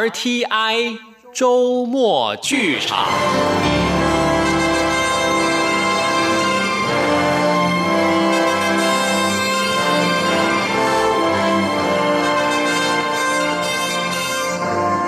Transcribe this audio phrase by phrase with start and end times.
[0.00, 0.96] RTI
[1.34, 3.06] 周末剧场。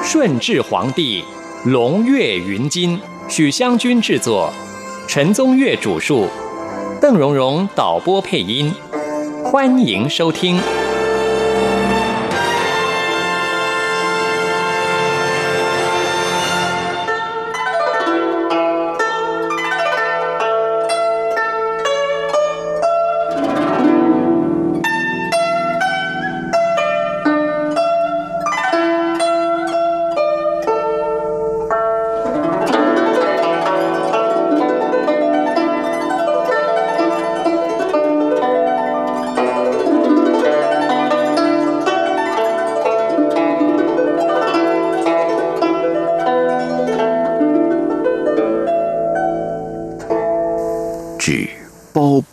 [0.05, 1.25] 顺治皇帝，
[1.65, 4.53] 龙跃云津，许湘君制作，
[5.09, 6.29] 陈宗岳主述，
[7.01, 8.71] 邓荣荣导播配音，
[9.43, 10.61] 欢迎收听。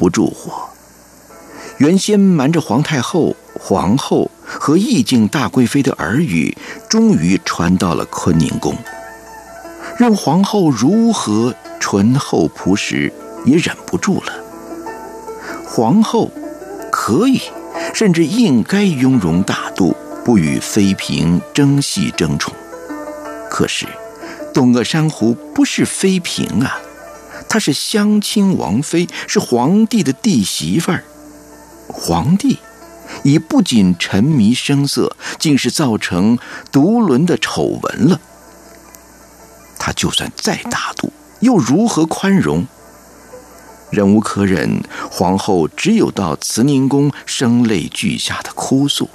[0.09, 0.67] 不住火。
[1.77, 6.57] 原先瞒着皇太后、皇后和义敬大贵妃的耳语，
[6.89, 8.75] 终于传到了坤宁宫。
[9.99, 13.13] 任皇后如何醇厚朴实，
[13.45, 14.33] 也忍不住了。
[15.63, 16.31] 皇后
[16.91, 17.39] 可以，
[17.93, 22.51] 甚至应该雍容大度，不与妃嫔争戏争宠。
[23.47, 23.85] 可是，
[24.51, 26.79] 董鄂珊瑚不是妃嫔啊。
[27.49, 31.03] 她是襄亲王妃，是皇帝的弟媳妇儿。
[31.87, 32.59] 皇帝
[33.23, 36.37] 已不仅沉迷声色，竟是造成
[36.71, 38.21] 独轮的丑闻了。
[39.79, 42.67] 他就算再大度，又如何宽容？
[43.89, 49.09] 忍无可忍，皇后只有到慈宁宫声泪俱下的哭诉。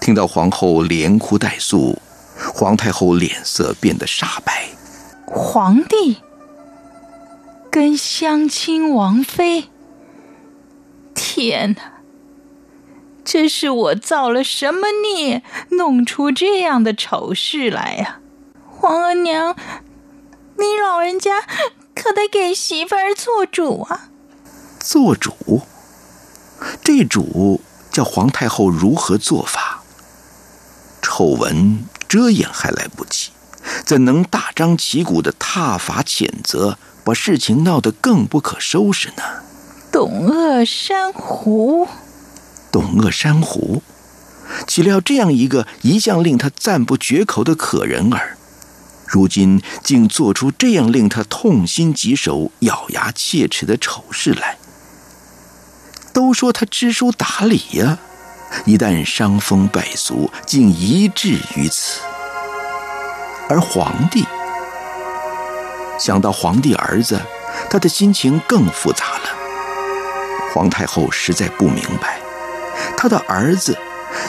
[0.00, 1.96] 听到皇后连哭带诉，
[2.52, 4.66] 皇太后脸色变得煞白。
[5.26, 6.18] 皇帝
[7.74, 9.68] 跟襄亲王妃，
[11.12, 11.94] 天哪！
[13.24, 18.20] 这是我造了什么孽，弄出这样的丑事来呀？
[18.70, 19.56] 皇额娘，
[20.56, 21.40] 你老人家
[21.96, 24.08] 可得给媳妇儿做主啊！
[24.78, 25.62] 做主？
[26.84, 27.60] 这主
[27.90, 29.82] 叫皇太后如何做法？
[31.02, 33.30] 丑闻遮掩还来不及。
[33.84, 39.22] 怎能大张旗鼓的挞伐谴责，把事情闹得更不可收拾呢？
[39.92, 41.86] 董鄂珊瑚，
[42.72, 43.82] 董鄂珊瑚，
[44.66, 48.36] 岂料这样一个一向令他赞不绝口的可人儿，
[49.06, 54.56] 如今竟做出这样令他痛心疾首、咬牙切齿的丑事来。
[56.12, 57.98] 都说他知书达理呀，
[58.64, 62.00] 一旦伤风败俗，竟一至于此。
[63.48, 64.24] 而皇帝
[65.98, 67.20] 想到皇帝儿子，
[67.70, 69.30] 他的心情更复杂了。
[70.52, 72.20] 皇太后实在不明白，
[72.96, 73.76] 他的儿子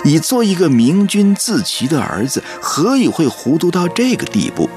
[0.04, 4.70] 已做一个明君自齐的儿子，何以会糊涂到这个地步，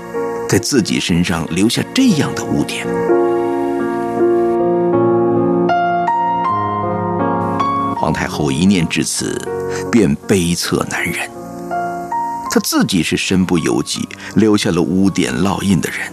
[0.49, 2.87] 在自己身上留下这样的污点？
[7.97, 9.41] 皇太后一念至此，
[9.91, 11.29] 便悲恻难忍。
[12.51, 16.11] 他自己是身不由己，留下了污点烙印的人，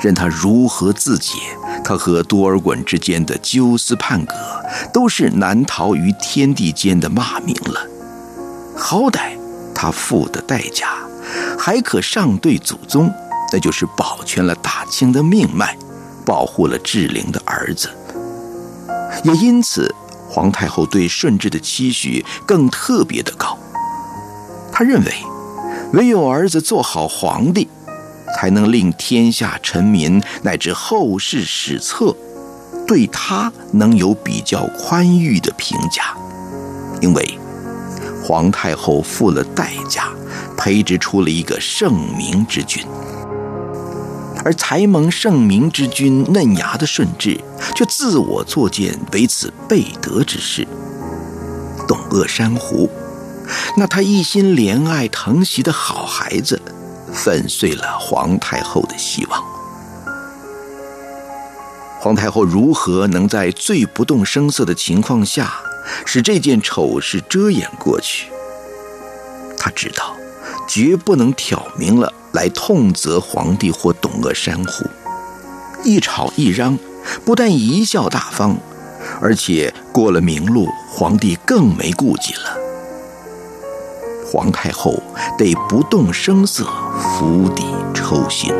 [0.00, 1.32] 任他如何自解，
[1.82, 4.34] 他和多尔衮之间的纠丝判葛，
[4.92, 7.80] 都是难逃于天地间的骂名了。
[8.76, 9.32] 好歹
[9.74, 10.88] 他付的代价，
[11.58, 13.12] 还可上对祖宗，
[13.52, 15.76] 那就是保全了大清的命脉，
[16.24, 17.90] 保护了志玲的儿子。
[19.24, 19.94] 也因此，
[20.28, 23.58] 皇太后对顺治的期许更特别的高。
[24.72, 25.12] 他认为。
[25.92, 27.68] 唯有儿子做好皇帝，
[28.36, 32.14] 才能令天下臣民乃至后世史册，
[32.86, 36.14] 对他能有比较宽裕的评价。
[37.00, 37.38] 因为
[38.22, 40.08] 皇太后付了代价，
[40.56, 42.84] 培植出了一个圣明之君，
[44.44, 47.40] 而才蒙圣明之君嫩芽的顺治，
[47.74, 50.66] 却自我作践为此背德之事。
[51.88, 52.88] 董鄂珊瑚。
[53.76, 56.60] 那他一心怜爱疼惜的好孩子，
[57.12, 59.42] 粉碎了皇太后的希望。
[62.00, 65.52] 皇太后如何能在最不动声色的情况下，
[66.06, 68.28] 使这件丑事遮掩过去？
[69.58, 70.16] 她知道，
[70.66, 74.86] 绝不能挑明了来痛责皇帝或董鄂山虎。
[75.84, 76.78] 一吵一嚷，
[77.24, 78.56] 不但贻笑大方，
[79.20, 82.69] 而且过了明路，皇帝更没顾忌了。
[84.32, 84.94] 皇太后
[85.36, 86.64] 得不动声色，
[87.18, 88.54] 釜底抽薪。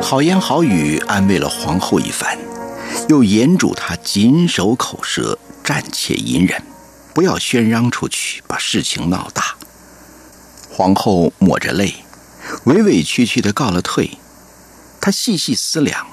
[0.00, 2.38] 好言好语安慰了皇后一番，
[3.08, 6.62] 又严嘱他谨守口舌，暂且隐忍，
[7.14, 9.54] 不要宣嚷出去，把事情闹大。
[10.70, 11.94] 皇后抹着泪，
[12.64, 14.18] 委委屈屈的告了退。
[15.00, 16.06] 她细细思量，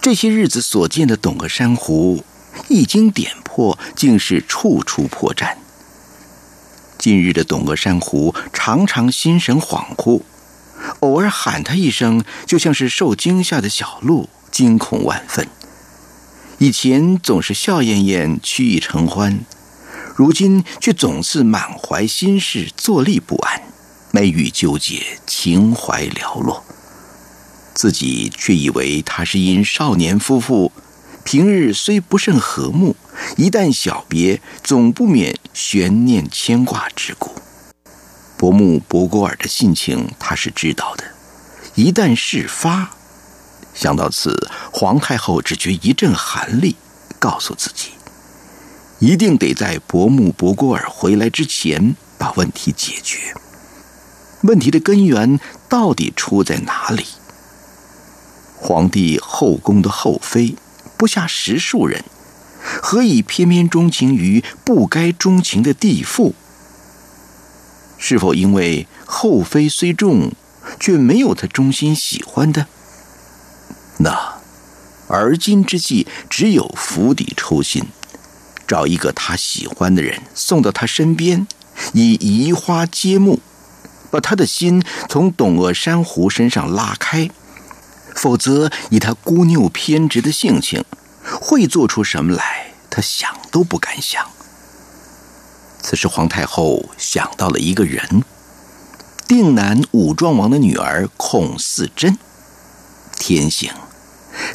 [0.00, 2.24] 这些日子所见的董鄂珊瑚，
[2.68, 5.54] 一经点破，竟是处处破绽。
[6.98, 10.22] 近日的董鄂珊瑚常常心神恍惚。
[11.00, 15.46] 偶尔喊他一声，就像是受惊吓的小鹿，惊恐万分。
[16.62, 19.40] 以前总是笑晏晏，曲意承欢，
[20.14, 23.62] 如今却总是满怀心事，坐立不安，
[24.12, 26.62] 眉宇纠结，情怀寥落。
[27.74, 30.70] 自己却以为他是因少年夫妇
[31.24, 32.94] 平日虽不甚和睦，
[33.36, 37.32] 一旦小别，总不免悬念牵挂之故。
[38.38, 41.02] 伯母伯郭尔的性情，他是知道的。
[41.74, 42.94] 一旦事发，
[43.74, 44.36] 想到此，
[44.72, 46.76] 皇太后只觉一阵寒栗，
[47.18, 47.90] 告诉自己，
[48.98, 53.34] 一定得在伯母伯郭尔回来之前把问题解决。
[54.42, 57.06] 问题的根源到底出在哪里？
[58.56, 60.54] 皇帝后宫的后妃
[60.96, 62.04] 不下十数人，
[62.82, 66.34] 何以偏偏钟情于不该钟情的弟妇？
[67.98, 70.32] 是否因为后妃虽重，
[70.78, 72.66] 却没有他衷心喜欢的？
[74.02, 74.34] 那，
[75.06, 77.84] 而今之计只有釜底抽薪，
[78.66, 81.46] 找一个他喜欢的人送到他身边，
[81.92, 83.38] 以移花接木，
[84.10, 87.30] 把他的心从董鄂珊瑚身上拉开。
[88.16, 90.84] 否则，以他孤拗偏执的性情，
[91.40, 92.72] 会做出什么来？
[92.90, 94.26] 他想都不敢想。
[95.80, 98.24] 此时，皇太后想到了一个人——
[99.28, 102.18] 定南武庄王的女儿孔四贞。
[103.18, 103.70] 天性，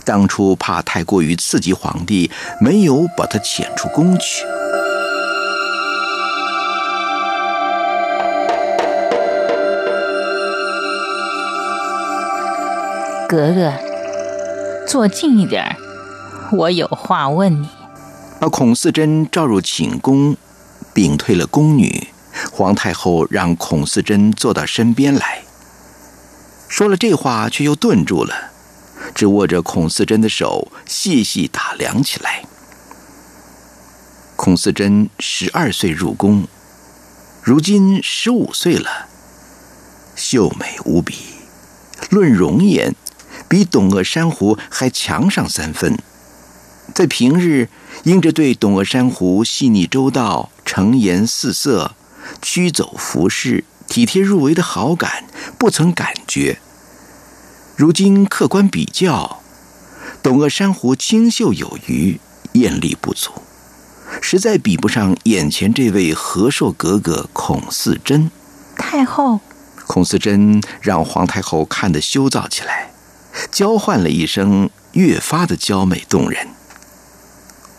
[0.08, 2.32] 当初怕太过于刺激皇帝，
[2.62, 4.46] 没有把他遣出宫去。
[13.28, 13.74] 格格，
[14.88, 15.76] 坐近一点
[16.54, 17.68] 我有话问你。
[18.40, 20.38] 把孔四贞召入寝宫。
[20.94, 22.08] 屏退了宫女，
[22.52, 25.42] 皇太后让孔四贞坐到身边来
[26.68, 28.47] 说了这话，却又顿住了，
[29.18, 32.44] 只握着孔四贞的手细细打量起来。
[34.36, 36.48] 孔四贞十二岁入宫，
[37.42, 39.08] 如今十五岁了，
[40.16, 41.16] 秀美无比，
[42.12, 42.94] 论容颜，
[43.50, 45.98] 比董鄂珊瑚还强上三分。
[46.94, 47.70] 在平日，
[48.04, 51.96] 因着对董鄂珊瑚细腻周到、成言四色、
[52.40, 55.26] 驱走服饰、体贴入微的好感，
[55.58, 56.60] 不曾感觉。
[57.78, 59.44] 如今客观比较，
[60.24, 62.20] 董鄂珊瑚清秀有余，
[62.54, 63.32] 艳丽不足，
[64.20, 68.32] 实在比不上眼前这位和硕格格孔四贞。
[68.76, 69.42] 太后，
[69.86, 72.90] 孔四贞让皇太后看得羞躁起来，
[73.52, 76.48] 娇唤了一声，越发的娇美动人。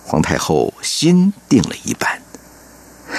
[0.05, 2.23] 皇太后心定了一半，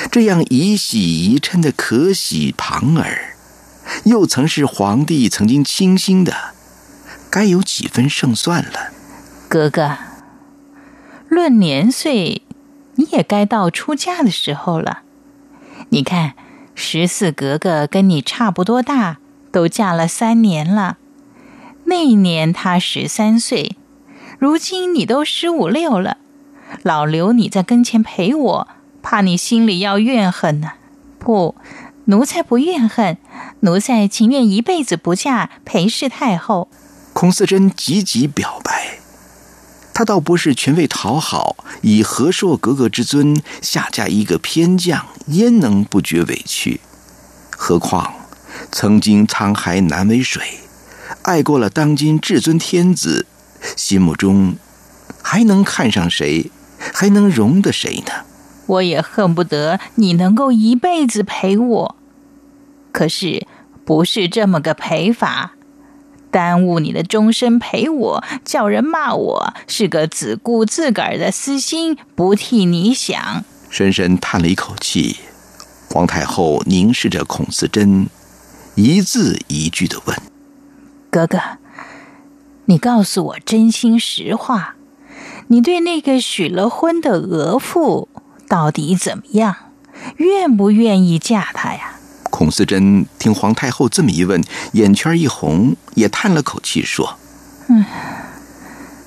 [0.10, 3.36] 这样以喜宜嗔的可喜旁儿，
[4.06, 6.54] 又曾是皇帝曾经倾心的，
[7.30, 8.92] 该有几分胜算了。
[9.48, 9.98] 格格，
[11.28, 12.44] 论年岁，
[12.96, 15.02] 你也该到出嫁的时候了。
[15.90, 16.34] 你看，
[16.76, 19.18] 十四格格跟你差不多大，
[19.52, 20.98] 都嫁了三年了。
[21.86, 23.76] 那年她十三岁，
[24.38, 26.18] 如今你都十五六了。
[26.84, 28.68] 老刘你在跟前陪我，
[29.02, 30.74] 怕你心里要怨恨呢。
[31.18, 31.56] 不，
[32.06, 33.18] 奴才不怨恨，
[33.62, 36.70] 奴才情愿一辈子不嫁陪侍太后。
[37.20, 38.98] 孔四贞急急表白，
[39.94, 46.80] 他倒不是全为讨好，以和硕格格之尊下嫁一个偏将，焉能不觉委屈？
[47.50, 48.14] 何况
[48.72, 50.42] 曾经沧海难为水，
[51.24, 53.26] 爱过了当今至尊天子，
[53.76, 54.56] 心目中
[55.22, 56.50] 还能看上谁？
[56.94, 58.14] 还能容得谁呢？
[58.66, 61.96] 我也恨不得你能够一辈子陪我，
[62.94, 63.46] 可是
[63.84, 65.56] 不是这么个陪法。
[66.32, 73.44] 耽误你的终身陪我，叫人骂我是个只顾自个儿的私心，不替你想。
[73.70, 75.18] 深深叹了一口气，
[75.90, 78.08] 皇太后凝视着孔思珍，
[78.76, 80.18] 一字一句的问
[81.10, 81.40] ：“哥哥，
[82.66, 84.76] 你告诉我真心实话，
[85.48, 88.08] 你对那个许了婚的额驸
[88.48, 89.56] 到底怎么样？
[90.18, 91.96] 愿不愿意嫁他呀？”
[92.40, 94.42] 孔思珍听皇太后这么一问，
[94.72, 97.18] 眼圈一红，也叹了口气说
[97.68, 97.84] ：“嗯，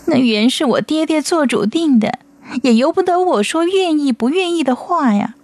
[0.04, 2.18] 那原是我爹爹做主定的，
[2.62, 5.34] 也由不得我说愿意不愿意的话呀。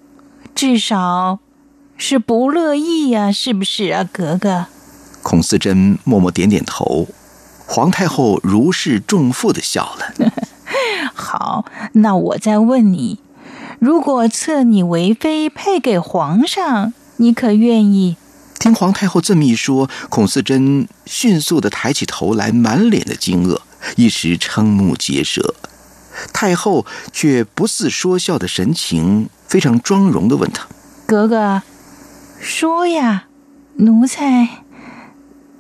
[0.54, 1.38] 至少
[1.97, 4.66] 是不乐意呀，是不是啊，格格？”
[5.25, 7.09] 孔思珍默默点点头。
[7.66, 10.33] 皇太后如释重负的笑了。
[11.16, 11.64] 好，
[11.95, 13.21] 那我再问你：
[13.78, 16.92] 如果册你为妃，配给皇上？
[17.18, 18.16] 你可愿意？
[18.58, 23.60] 听皇太后这么一说，孔四贞迅速的抬起头来，满脸的惊愕，
[23.96, 25.54] 一时瞠目结舌。
[26.32, 30.66] 太后却不似说笑的神情，非常庄容的问他
[31.06, 31.62] ：“格格，
[32.40, 33.26] 说呀，
[33.76, 34.64] 奴才，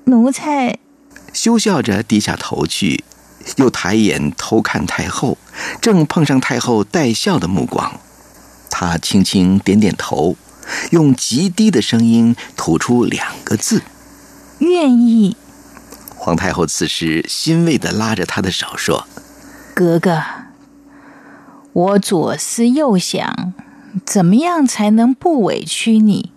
[0.04, 0.78] 奴才。”
[1.32, 3.04] 羞笑着低下头去，
[3.56, 5.38] 又抬眼偷看太后，
[5.80, 8.00] 正碰上太后带笑的目光，
[8.70, 10.36] 他轻轻点点头。
[10.90, 13.82] 用极低的声音吐出两个字
[14.60, 15.36] ：“愿意。”
[16.16, 19.06] 皇太后此时欣慰的拉着他的手说
[19.72, 20.20] ：“格格，
[21.72, 23.54] 我左思右想，
[24.04, 26.32] 怎么样才能不委屈你？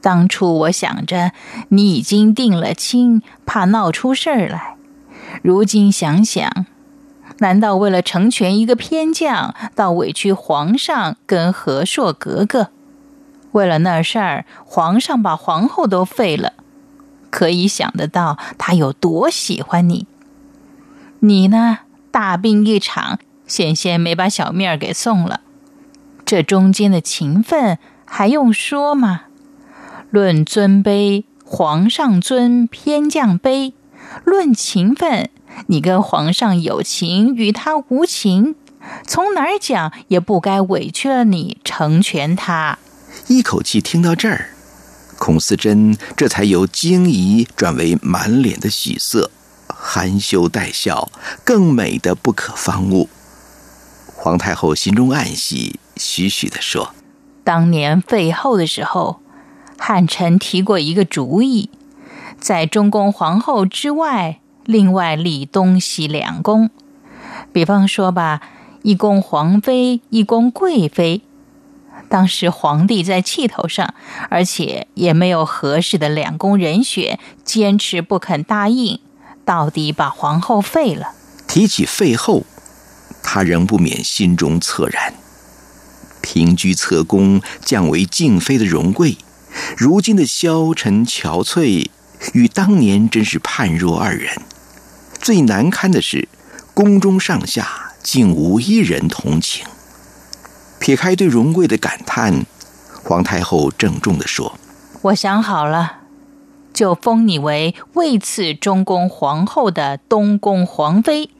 [0.00, 1.32] 当初我想着
[1.68, 4.76] 你已经定了亲，怕闹出事儿来。
[5.42, 6.64] 如今想想，
[7.40, 12.70] 难道为了成全一个偏将，倒委屈皇上跟和硕格格？”
[13.52, 16.52] 为了那事儿，皇上把皇后都废了，
[17.30, 20.06] 可以想得到他有多喜欢你。
[21.20, 21.80] 你呢，
[22.10, 25.40] 大病一场，险些没把小命儿给送了。
[26.24, 29.22] 这中间的情分还用说吗？
[30.10, 33.72] 论尊卑，皇上尊，偏将卑；
[34.24, 35.28] 论情分，
[35.66, 38.54] 你跟皇上有情，与他无情，
[39.06, 42.78] 从哪儿讲也不该委屈了你，成全他。
[43.28, 44.50] 一口气听到这儿，
[45.18, 49.30] 孔思珍这才由惊疑转为满脸的喜色，
[49.68, 51.10] 含羞带笑，
[51.44, 53.08] 更美的不可方物。
[54.14, 56.94] 皇太后心中暗喜，徐徐的说
[57.44, 59.20] ：“当年废后的时候，
[59.78, 61.70] 汉臣提过一个主意，
[62.38, 66.68] 在中宫皇后之外，另外立东西两宫。
[67.52, 68.42] 比方说吧，
[68.82, 71.22] 一宫皇妃，一宫贵妃。”
[72.10, 73.94] 当时皇帝在气头上，
[74.28, 78.98] 而且也没有合适的两宫人选，坚持不肯答应，
[79.44, 81.12] 到底把皇后废了。
[81.46, 82.42] 提起废后，
[83.22, 85.14] 他仍不免心中恻然。
[86.20, 89.16] 平居侧宫，降为静妃的荣贵，
[89.76, 91.88] 如今的消沉憔悴，
[92.32, 94.36] 与当年真是判若二人。
[95.20, 96.28] 最难堪的是，
[96.74, 99.64] 宫中上下竟无一人同情。
[100.90, 102.44] 撇开对荣贵的感叹，
[103.04, 104.58] 皇太后郑重的说
[105.02, 105.98] ：“我想好了，
[106.72, 111.30] 就封你为位次中宫皇后的东宫皇妃，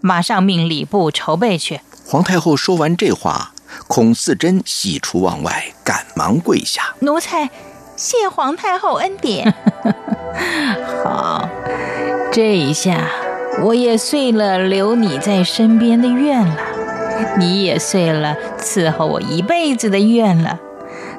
[0.00, 3.50] 马上命礼部筹备去。”皇太后说完这话，
[3.88, 7.50] 孔四珍喜出望外，赶忙跪下：“奴才
[7.96, 9.52] 谢皇太后恩典。
[11.02, 11.48] 好，
[12.30, 13.08] 这一下
[13.64, 16.56] 我也遂了留你在身边的愿了。”
[17.38, 20.58] 你也遂了伺候我一辈子的愿了，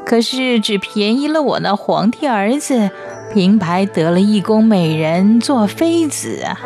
[0.06, 2.92] 可是只便宜了我那皇帝儿子，
[3.34, 6.60] 平白得了一宫美人做妃子啊。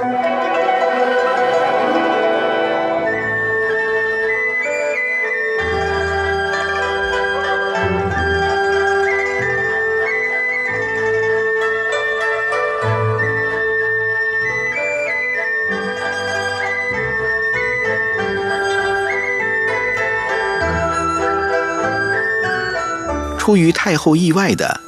[23.48, 24.82] 出于太后意外的，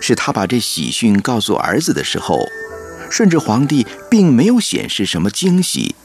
[0.00, 2.38] 是他把这喜讯告诉儿子的时候，
[3.10, 5.96] 顺治皇帝并没有显示什么惊喜，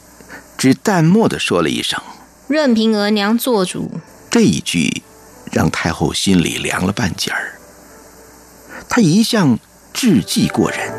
[0.58, 2.02] 只淡漠的说了一声
[2.50, 5.04] ：“任凭额娘做主。”这一句
[5.52, 7.52] 让太后心里凉了半截儿。
[8.88, 9.56] 她一向
[9.92, 10.92] 智计过人，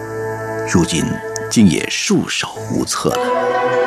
[0.71, 1.03] 如今
[1.51, 3.82] 竟也束手无策了。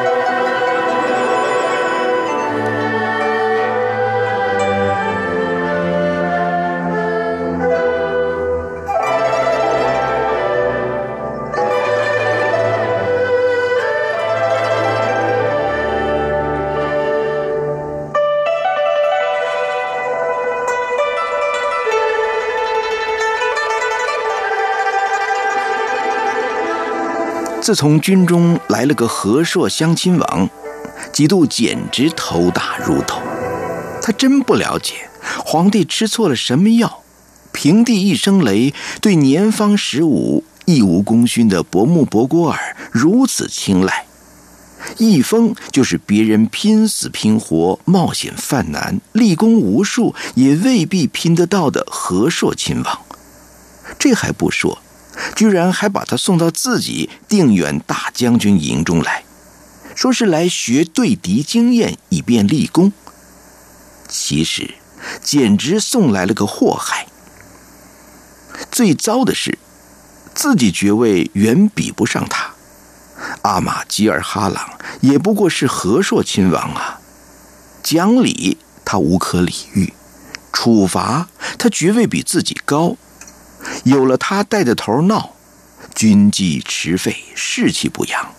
[27.66, 30.48] 自从军中来了个和硕相亲王，
[31.12, 33.16] 几度简直头大如斗。
[34.00, 35.10] 他真不了解
[35.44, 37.02] 皇帝吃错了什么药，
[37.50, 44.06] 平地一声雷，对年方十五、义无功勋的伯木伯郭尔如此青睐。
[44.98, 53.00] 一封就是别人拼死拼活、冒险犯难、立功无数，也未必拼得到的和硕亲王。
[53.98, 54.78] 这还不说，
[55.36, 59.22] 居然还把他送到自己定远大将军营中来，
[59.94, 62.90] 说是来学对敌经验，以便立功。
[64.08, 64.74] 其实，
[65.22, 67.06] 简直送来了个祸害。
[68.72, 69.58] 最糟的是，
[70.34, 72.54] 自己爵位远比不上他。
[73.42, 77.00] 阿玛吉尔哈朗也不过是和硕亲王啊，
[77.82, 79.92] 讲理他无可理喻，
[80.50, 81.28] 处罚
[81.58, 82.96] 他爵位比自己高。
[83.84, 85.30] 有了他带着头闹，
[85.94, 88.30] 军纪迟废，士气不扬。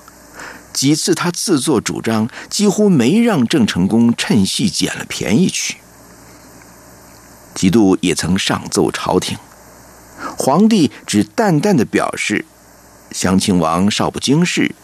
[0.74, 5.78] 几次他自作主张，几乎没让郑成功趁隙捡了便宜去。
[7.56, 9.38] 几度也曾上奏朝廷，
[10.38, 12.46] 皇帝只淡淡的表示，
[13.10, 14.76] 襄亲王少不经事，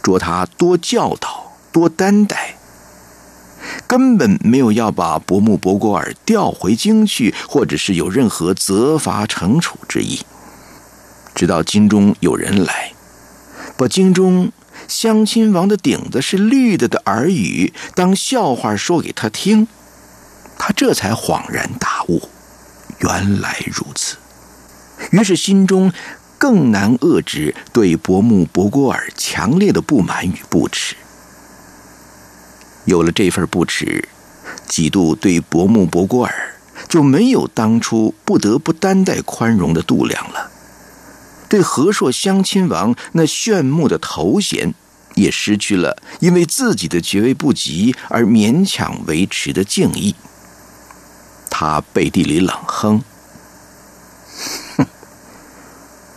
[0.00, 2.56] 捉他多教导，多担待，
[3.86, 10.20] 根本没有要把伯木博郭尔调回京去，或者是有任何责罚惩处之意。
[11.34, 12.92] 直到京中有人来，
[13.76, 14.52] 把京中。
[14.88, 19.66] 相亲王的顶子是绿的的耳语，当笑话说给他听，
[20.58, 22.28] 他这才恍然大悟，
[23.00, 24.16] 原来如此。
[25.10, 25.92] 于是心中
[26.38, 30.94] 更难遏制对伯木博郭尔强烈的不满与不耻。
[32.86, 34.08] 有了这份不耻，
[34.66, 36.54] 几度对伯木伯郭尔
[36.88, 40.50] 就没有当初不得不担待宽容的度量了。
[41.48, 44.74] 对和硕相亲王那炫目的头衔，
[45.14, 50.14] 也失去了因为自己的爵位不及而勉强维持的敬意。
[51.50, 53.02] 他背地里冷哼
[54.76, 54.86] ：“哼，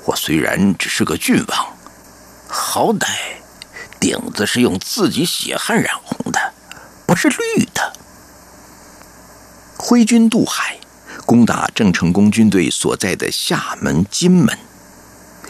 [0.06, 1.68] 我虽然只是个郡王，
[2.48, 3.08] 好歹
[4.00, 6.54] 顶子是用自己血汗染红的，
[7.10, 7.92] 不是绿的。”
[9.76, 10.78] 挥军渡海，
[11.26, 14.56] 攻打郑成功军队所在的厦门、金门。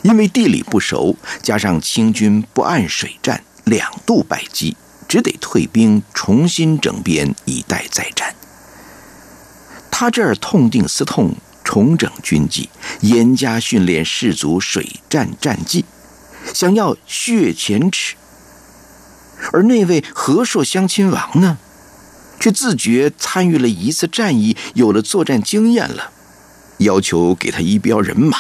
[0.03, 4.77] 因为地理不熟，加上清军不按水战，两度败绩，
[5.09, 8.33] 只得退兵，重新整编，以待再战。
[9.91, 12.69] 他这儿痛定思痛，重整军纪，
[13.01, 15.83] 严加训练士卒水战战绩，
[16.53, 18.15] 想要血前耻。
[19.51, 21.57] 而那位和硕相亲王呢，
[22.39, 26.11] 却自觉参与了一次战役，有了作战经验了。
[26.79, 28.37] 要求给他一标人马，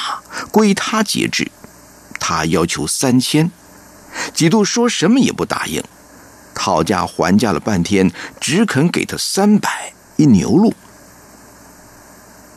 [0.51, 1.51] 归他节制。
[2.19, 3.51] 他要求三千，
[4.33, 5.83] 几度说什么也不答应，
[6.53, 10.73] 讨价还价了半天，只肯给他三百一牛鹿。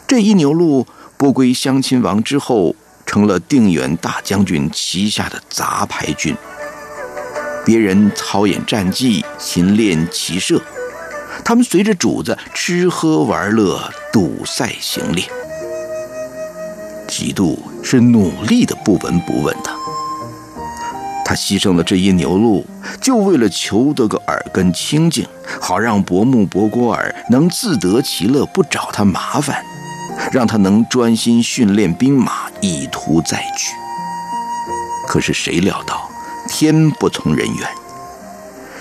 [0.07, 2.77] 这一牛鹿不归相亲王之后，
[3.07, 6.37] 成了定远大将军旗下的杂牌军。
[7.65, 10.61] 别人操演战绩，勤练骑射，
[11.45, 15.25] 他们随着主子吃喝玩乐，赌赛行猎。
[17.07, 19.71] 几度是努力的不闻不问的，
[21.25, 22.65] 他牺牲了这一牛鹿，
[23.01, 25.27] 就为了求得个耳根清净，
[25.61, 29.63] 好让伯木伯郭尔能自得其乐，不找他麻烦，
[30.33, 33.73] 让他能专心训练兵马，以图再举。
[35.07, 36.02] 可是谁料到
[36.63, 37.69] 天不从人愿，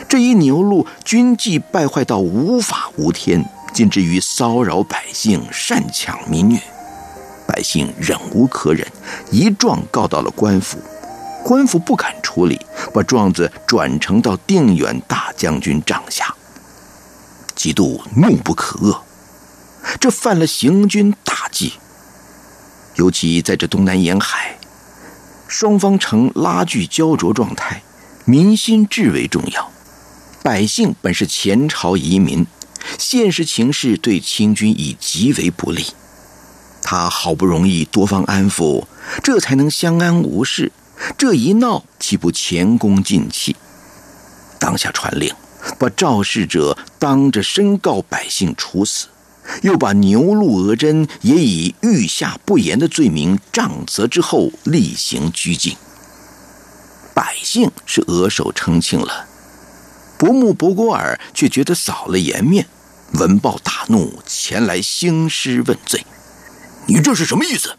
[0.08, 6.60] 这一牛鹿军纪败坏到无法无天，尽至于骚扰百姓，擅抢民女。
[7.48, 8.86] 百姓忍无可忍，
[9.32, 10.78] 一状告到了官府，
[11.44, 12.62] 官府不敢处理，
[12.94, 16.36] 把状子转呈到定远大将军帐下。
[17.56, 18.96] 几度怒不可遏，
[20.00, 21.74] 这犯了行军大忌。
[22.94, 24.56] 尤其在这东南沿海，
[25.52, 27.84] 双方呈拉锯焦灼状态，
[28.24, 29.70] 民心至为重要。
[30.42, 32.48] 百姓本是前朝移民，
[32.98, 35.88] 现实情势对清军已极为不利。
[36.82, 38.86] 他好不容易多方安抚，
[39.22, 40.72] 这才能相安无事。
[41.18, 43.58] 这一闹，岂不前功尽弃？
[44.58, 45.36] 当下传令，
[45.78, 49.08] 把肇事者当着申告百姓处死，
[49.62, 55.76] 又把牛鹿额真也以御下不严的罪名杖责之后，例行拘禁。
[57.14, 59.28] 百姓是额手称庆了，
[60.18, 62.68] 伯木伯果尔却觉得扫了颜面，
[63.14, 66.06] 闻报大怒，前来兴师问罪。
[66.88, 67.76] 你这是什么意思？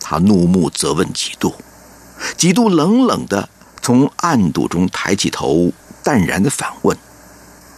[0.00, 1.54] 他怒目责问几度，
[2.36, 3.48] 几度冷冷的
[3.80, 5.72] 从暗度中抬起头，
[6.02, 6.98] 淡然的反问：“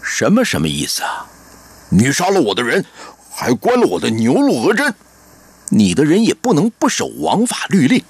[0.02, 1.26] 什么什么意思啊？
[1.90, 2.84] 你杀了我的人，
[3.36, 4.94] 还关了我的牛鹿额针，
[5.70, 8.04] 你的人也不能不守王法律令。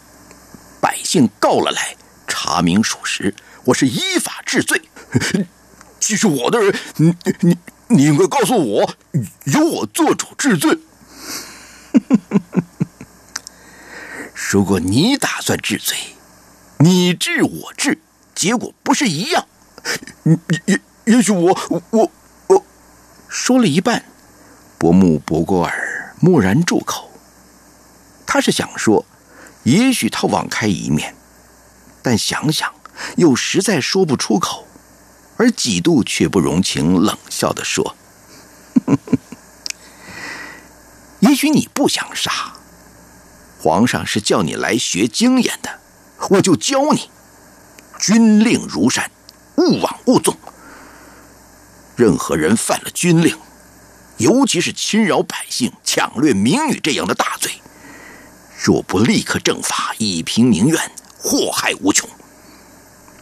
[0.82, 1.96] 百姓告了来，
[2.28, 3.34] 查明属实，
[3.64, 4.82] 我是依法治罪。
[5.98, 7.56] 既是我的人，你你
[7.88, 8.94] 你应该告诉我，
[9.44, 10.78] 由我做主治罪。
[14.34, 15.96] 如果你打算治罪，
[16.80, 17.98] 你治我治，
[18.34, 19.46] 结果不是一样？
[20.24, 21.58] 也也也许我
[21.90, 22.10] 我
[22.48, 22.66] 我
[23.26, 24.04] 说了一半，
[24.84, 27.10] 伯木伯过尔蓦然住口。
[28.26, 29.06] 他是想说，
[29.62, 31.14] 也许他网开一面，
[32.02, 32.70] 但想想
[33.16, 34.68] 又实在说不出口。
[35.38, 37.96] 而几度却不容情，冷笑的说
[41.20, 42.52] ：“也许你不想杀，
[43.58, 45.78] 皇上是叫你来学经验的，
[46.28, 47.08] 我就教你。
[47.98, 49.10] 军令如山，
[49.56, 50.36] 勿枉勿纵。
[51.96, 53.34] 任何人犯了军令，
[54.18, 57.52] 尤其是侵扰百姓、抢掠民女这样的大罪，
[58.62, 62.08] 若不立刻正法，以平民怨，祸害无穷。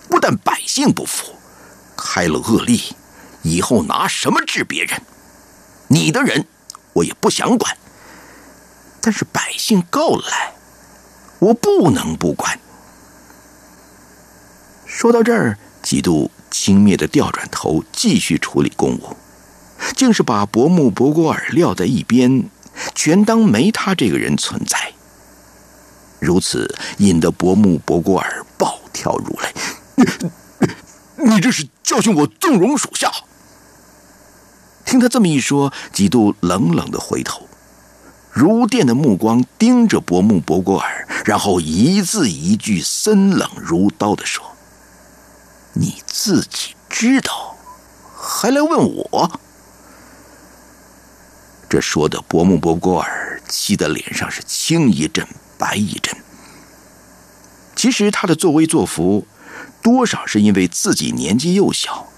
[0.09, 1.35] 不但百姓不服。”
[1.95, 2.97] 开了恶例，
[3.43, 5.01] 以后拿什么治别人？
[5.89, 6.47] 你的人
[6.95, 7.77] 我也不想管，
[9.01, 10.53] 但是百姓告来，
[11.39, 12.59] 我不能不管。
[14.85, 19.17] 说到这儿，几度轻蔑的调转头，继续处理公务，
[19.97, 22.49] 竟是把伯木伯过尔撂在一边，
[22.95, 24.93] 全当没他这个人存在。
[26.21, 29.53] 如此，引得伯木伯过尔暴跳如雷。
[31.17, 33.11] 你你这是教训我纵容属下。
[34.85, 37.49] 听他这么一说，几度冷冷的回头，
[38.31, 44.45] 如电的目光盯着伯木伯过尔，然后一字一句森冷如刀的说
[45.75, 47.57] ：“你自己知道，
[48.17, 49.41] 还来问我？”
[51.73, 56.15] 这说的伯木伯郭尔气得脸上是青一阵白一阵。
[57.75, 59.27] 其实他的作威作福。
[59.81, 62.09] 多少是因为自己年纪幼小，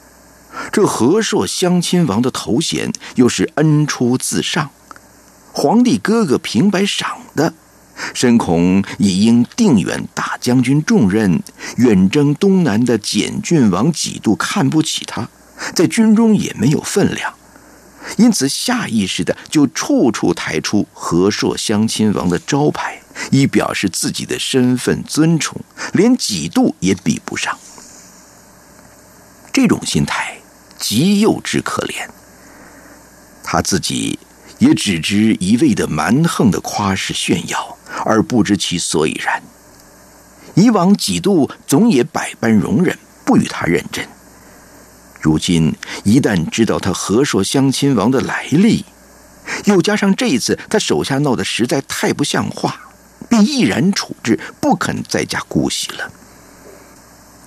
[0.72, 4.70] 这和硕乡亲王的头衔又是恩出自上，
[5.52, 7.54] 皇帝哥哥平白赏的，
[8.12, 11.40] 深恐已因定远大将军重任，
[11.76, 15.28] 远征东南的简郡王几度看不起他，
[15.76, 17.32] 在军中也没有分量，
[18.16, 23.00] 因此下意识的就处处抬出和硕相亲王的招牌。
[23.30, 25.60] 以表示自己的身份尊崇，
[25.92, 27.56] 连几度也比不上。
[29.52, 30.36] 这种心态
[30.80, 32.08] 极幼稚可怜。
[33.44, 34.18] 他自己
[34.58, 39.40] 也只知一味的蛮横的夸饰炫耀，而不知其所以然。
[40.54, 44.04] 以往几度总也百般容忍，不与他认真。
[45.24, 48.84] 如今一旦知道他和硕乡亲王的来历，
[49.64, 52.78] 又加上这一次他手下闹得实在太不像话。
[53.30, 56.12] 便毅然处置，不肯再加姑息了。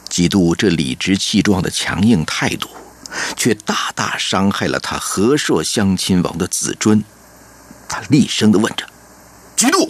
[0.09, 2.67] 几度这理直气壮的强硬态度，
[3.35, 7.03] 却大大伤害了他和硕乡亲王的自尊。
[7.87, 8.87] 他厉声的问着
[9.55, 9.87] ：“几度，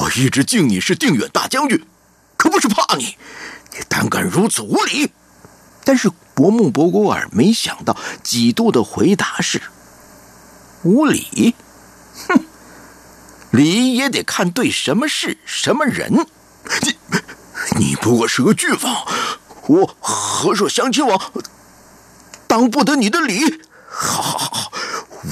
[0.00, 1.84] 我一直敬你是定远大将军，
[2.38, 3.16] 可不是怕你，
[3.74, 5.10] 你胆敢如此无礼！”
[5.84, 9.60] 但是伯木伯古尔没想到几度的回答是
[10.84, 11.54] ：“无礼。”
[12.28, 12.44] 哼。
[13.50, 16.26] 礼也得看对什么事、什么人。
[16.82, 16.96] 你，
[17.78, 19.06] 你不过是个郡王，
[19.66, 21.32] 我和硕相亲王
[22.46, 23.60] 当不得你的礼。
[23.88, 24.72] 好，好，好，好，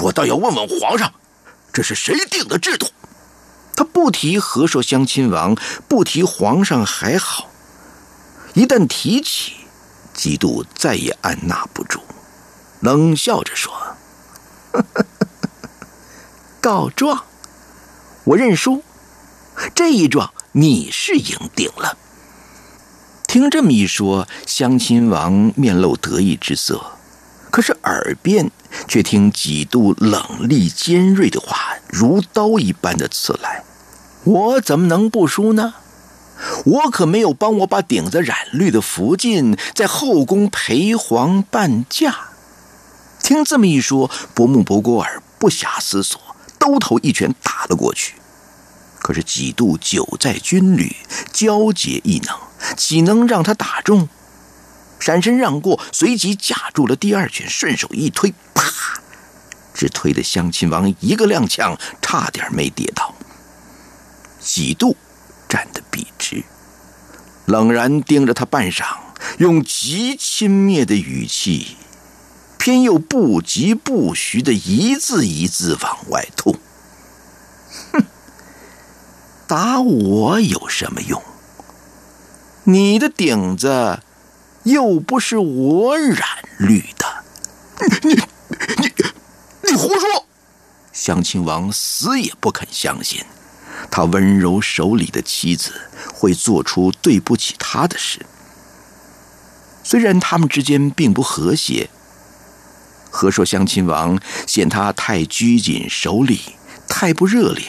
[0.02, 1.12] 我倒要问问皇上，
[1.72, 2.88] 这是谁定的制度？
[3.76, 5.54] 他不提和硕相亲王，
[5.86, 7.48] 不提皇上还好，
[8.54, 9.54] 一旦提起，
[10.18, 12.00] 几度再也按捺不住，
[12.80, 13.72] 冷笑着说
[16.60, 17.22] ：“告状。”
[18.26, 18.82] 我认输，
[19.76, 21.96] 这一状你是赢定了。
[23.28, 26.82] 听这么一说，乡亲王面露得意之色，
[27.52, 28.50] 可是耳边
[28.88, 33.62] 却听几度冷厉尖锐的话如刀一般的刺来。
[34.24, 35.74] 我怎么能不输呢？
[36.64, 42.30] 我可没有帮我把顶子染绿的福晋在后宫陪皇伴驾。
[43.22, 46.20] 听这么一说，伯木伯过尔不暇思索。
[46.58, 48.14] 兜头一拳打了过去，
[48.98, 50.94] 可是几度久在军旅，
[51.32, 52.36] 交结异能，
[52.76, 54.08] 岂能让他打中？
[54.98, 58.64] 闪身让过，随即架住了第二拳，顺手一推，啪！
[59.72, 63.14] 只推得乡亲王一个踉跄，差点没跌倒。
[64.40, 64.96] 几度
[65.98, 66.44] 笔直，
[67.46, 68.98] 冷然盯着他半晌，
[69.38, 71.76] 用极轻蔑的语气，
[72.56, 76.56] 偏又不疾不徐的一字一字往外吐。
[77.90, 78.04] 哼，
[79.48, 81.20] 打我有什么用？
[82.62, 83.98] 你的顶子
[84.62, 86.20] 又不是我染
[86.58, 87.24] 绿的。
[88.02, 88.22] 你你
[88.76, 88.92] 你
[89.64, 90.26] 你胡说！
[90.92, 93.24] 襄亲王死也不肯相信，
[93.90, 95.72] 他温柔手里的妻子
[96.12, 98.26] 会做出对不起他的事。
[99.82, 101.88] 虽然他们之间并不和谐，
[103.10, 106.40] 何说襄亲王嫌他太拘谨守礼，
[106.86, 107.64] 太不热烈，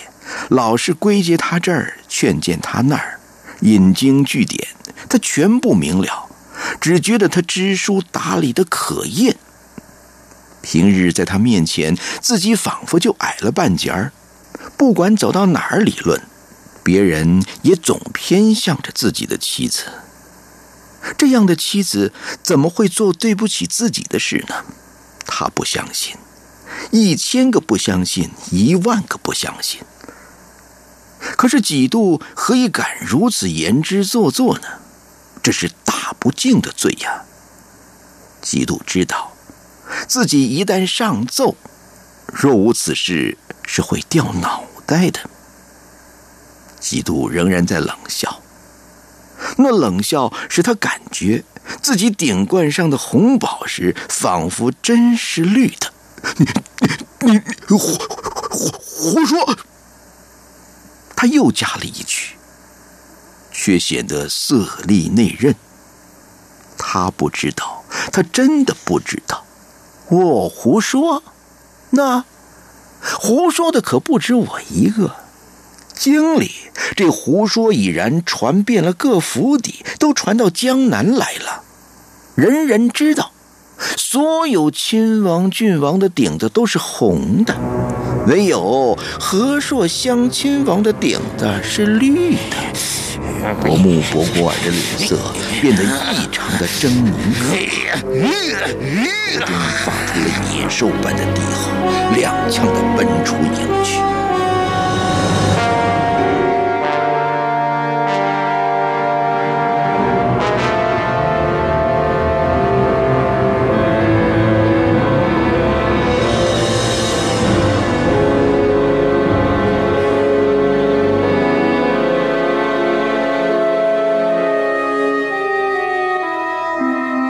[0.50, 3.20] 老是归结他这儿，劝谏他那儿，
[3.62, 4.68] 引经据典，
[5.08, 6.30] 他全不明了，
[6.82, 9.38] 只觉得他知书达理的可厌。
[10.62, 14.12] 平日在他面前，自己仿佛就矮了半截儿。
[14.78, 16.22] 不管走到哪儿理论，
[16.84, 19.86] 别人也总偏向着自己的妻子。
[21.18, 24.66] 这样的妻子怎么会做对不起自己的事呢？
[25.26, 26.18] 他不相信，
[26.92, 29.82] 一千个不相信，一万个不相信。
[31.38, 34.68] 可是几度何以敢如此言之做作呢？
[35.42, 37.24] 这是大不敬的罪呀！
[38.42, 39.34] 几度知道。
[40.08, 41.56] 自己一旦上奏，
[42.28, 43.38] 若无此事，
[43.72, 45.20] 是会掉脑袋的。
[46.80, 48.42] 基督仍然在冷笑，
[49.58, 51.44] 那冷笑使他感觉
[51.84, 55.94] 自己顶冠上的红宝石仿佛真是绿的。
[56.38, 56.48] 你
[57.20, 57.94] 你你胡
[58.50, 59.58] 胡胡说！
[61.16, 62.38] 他又加了一句，
[63.52, 65.54] 却显得色厉内荏。
[66.76, 69.46] 他不知道，他真的不知道。
[70.08, 71.22] 我胡说，
[71.92, 72.24] 那
[73.02, 75.16] 胡说的可不止我一个。
[75.94, 76.52] 经理
[76.96, 81.64] 这胡说已然传遍了各府邸，都传到江南来了。
[82.36, 83.32] 人人知道，
[83.98, 87.54] 所有亲王郡王的顶子都是红的，
[88.28, 92.56] 唯有和硕乡亲王的顶子是绿的。
[93.62, 95.18] 伯木伯古尔的脸色
[95.62, 97.56] 变得异常的狰狞口，
[99.46, 99.48] 中
[99.84, 101.72] 发出了野兽般的低吼，
[102.14, 102.18] 踉
[102.50, 103.99] 跄的奔出营去。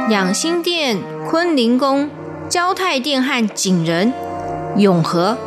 [0.09, 0.97] 养心殿、
[1.29, 2.09] 坤宁宫、
[2.49, 4.11] 交泰殿和景仁、
[4.75, 5.37] 永和、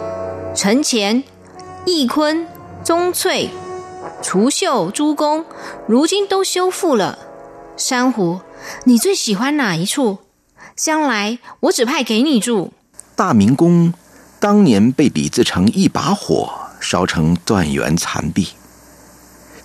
[0.54, 1.24] 承乾、
[1.84, 2.46] 义坤、
[2.84, 3.50] 宗翠、
[4.22, 5.44] 除秀诸宫，
[5.88, 7.18] 如今都修复了。
[7.76, 8.40] 珊瑚，
[8.84, 10.18] 你最喜欢哪一处？
[10.76, 12.72] 将来我指派给你住。
[13.16, 13.92] 大明宫
[14.38, 16.48] 当年被李自成一把火
[16.80, 18.50] 烧成断垣残壁，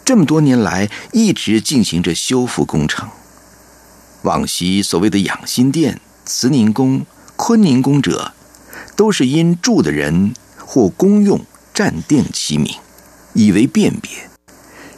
[0.04, 3.08] 这么多年来一直进行着修复工程。
[4.24, 8.34] 往昔所谓的养心殿、慈宁宫、坤宁宫者，
[8.96, 10.34] 都是因住的人
[10.66, 12.76] 或公用暂定其名，
[13.34, 14.30] 以为辨别。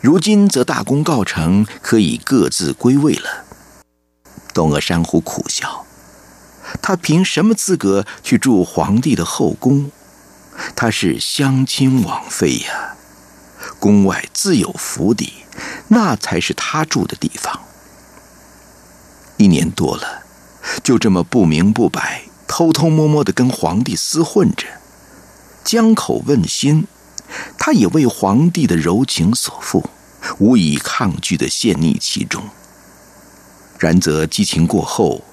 [0.01, 3.43] 如今则大功告成，可以各自归位了。
[4.53, 5.85] 东阿珊瑚苦笑：
[6.81, 9.91] 他凭什么资格去住皇帝的后宫？
[10.75, 12.95] 他是相亲王妃呀，
[13.79, 15.33] 宫外自有府邸，
[15.89, 17.59] 那才是他住的地方。
[19.39, 20.23] 一年多了，
[20.83, 24.67] 就这么不明不白、偷偷摸摸的跟皇帝厮混着，
[25.63, 26.85] 江口问心，
[27.57, 29.85] 他也为皇帝的柔情所缚，
[30.39, 32.43] 无以抗拒的陷溺其中。
[33.79, 35.23] 然则激情过后，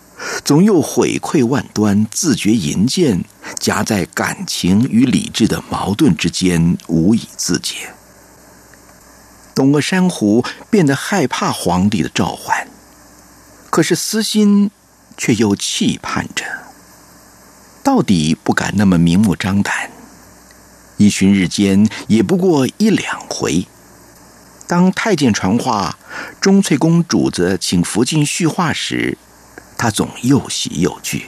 [0.45, 3.25] 总又悔愧万端，自觉淫贱，
[3.59, 7.88] 夹在感情与理智的矛盾之间，无以自解。
[9.53, 12.69] 董鄂珊瑚变得害怕皇帝的召唤。
[13.77, 14.71] 可是私心，
[15.19, 16.47] 却又期盼着。
[17.85, 19.91] 到底不敢那么明目张胆，
[20.97, 23.67] 一旬日间也不过一两回。
[24.67, 25.99] 当太监传话，
[26.41, 29.19] 钟粹宫主子请福晋叙话时，
[29.77, 31.27] 他总又喜又惧，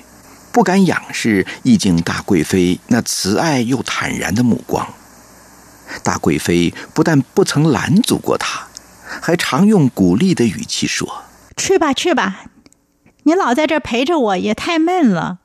[0.50, 4.88] 不敢仰视意境大贵妃那慈爱又坦然的目光。
[6.02, 8.68] 大贵妃不但不曾拦阻过他，
[9.20, 11.24] 还常用鼓励的语气说。
[11.58, 12.44] 去吧去吧，
[13.24, 15.38] 你老在这陪着我也太闷了，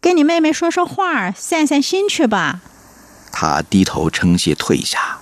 [0.00, 2.60] 跟你妹妹说说话，散散心去吧。
[3.32, 5.20] 他低头称谢退下，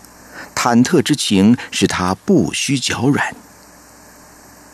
[0.57, 3.37] 忐忑之情使他不需脚软。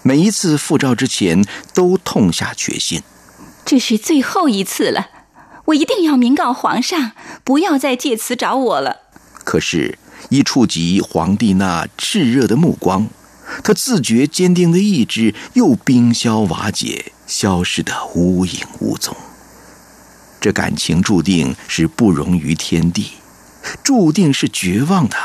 [0.03, 3.03] 每一次复召之前，都痛下决心。
[3.65, 5.09] 这是最后一次了，
[5.67, 8.99] 我一定要明告皇上，不要再借此找我了。
[9.43, 9.99] 可是，
[10.31, 13.09] 一触及皇帝那炽热的目光，
[13.63, 19.17] 他自觉坚定的意志又冰消瓦解，消失得无影无踪。
[20.41, 23.13] 这感情注定是不容于天地，
[23.83, 25.17] 注定是绝望的。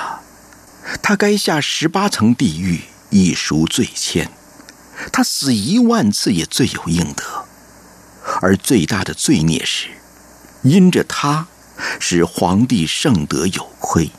[1.02, 4.28] 他该下十八层地狱，以赎罪愆。
[5.12, 7.24] 他死一万次也罪有应得，
[8.42, 9.88] 而最大的罪孽是，
[10.64, 11.48] 因着他，
[12.00, 14.12] 使皇帝圣德有亏，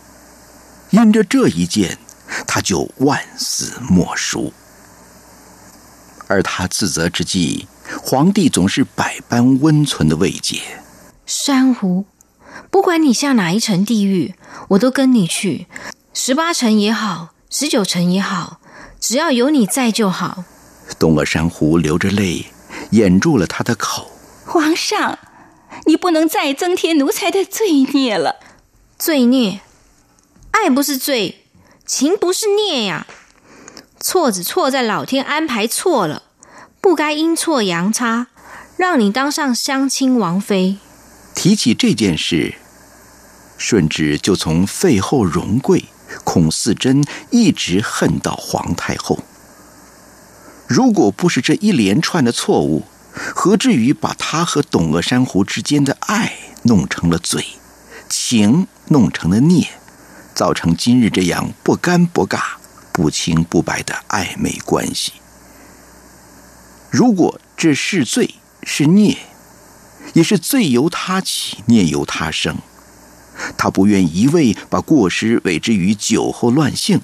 [0.90, 1.98] 因着这一件，
[2.46, 4.52] 他就万死莫赎。
[6.28, 7.66] 而他自责之际，
[8.02, 10.60] 皇帝总是百般温存的慰藉。
[11.26, 12.04] 珊瑚，
[12.70, 14.34] 不管你下哪一层地狱，
[14.68, 15.66] 我都跟你去，
[16.14, 18.60] 十八层也好，十九层也好，
[19.00, 20.44] 只要有你在就好。
[20.98, 22.46] 东阿珊瑚流着泪，
[22.90, 24.10] 掩住了他的口。
[24.44, 25.18] 皇上，
[25.86, 28.36] 你不能再增添奴才的罪孽了。
[28.98, 29.60] 罪孽，
[30.50, 31.44] 爱不是罪，
[31.92, 33.04] 情不是孽呀。
[33.98, 36.22] 错只错在老天安排错了，
[36.80, 38.28] 不该阴错阳差，
[38.76, 40.76] 让你当上相亲王妃。
[41.34, 42.54] 提起这件事，
[43.58, 45.86] 顺治就从废后荣贵、
[46.22, 49.18] 孔四贞一直恨到皇太后。
[50.68, 57.44] 如果不是这一连串的错误，何至于把他和董鄂珊瑚之间的爱弄成了罪，
[58.08, 59.66] 情弄成了孽，
[60.40, 62.40] 造成今日这样不干不尬、
[62.92, 65.12] 不清不白的暧昧关系？
[66.88, 69.18] 如果这是罪是孽，
[70.14, 72.56] 也是罪由他起，孽由他生。
[73.58, 77.02] 他不愿一味把过失委之于酒后乱性。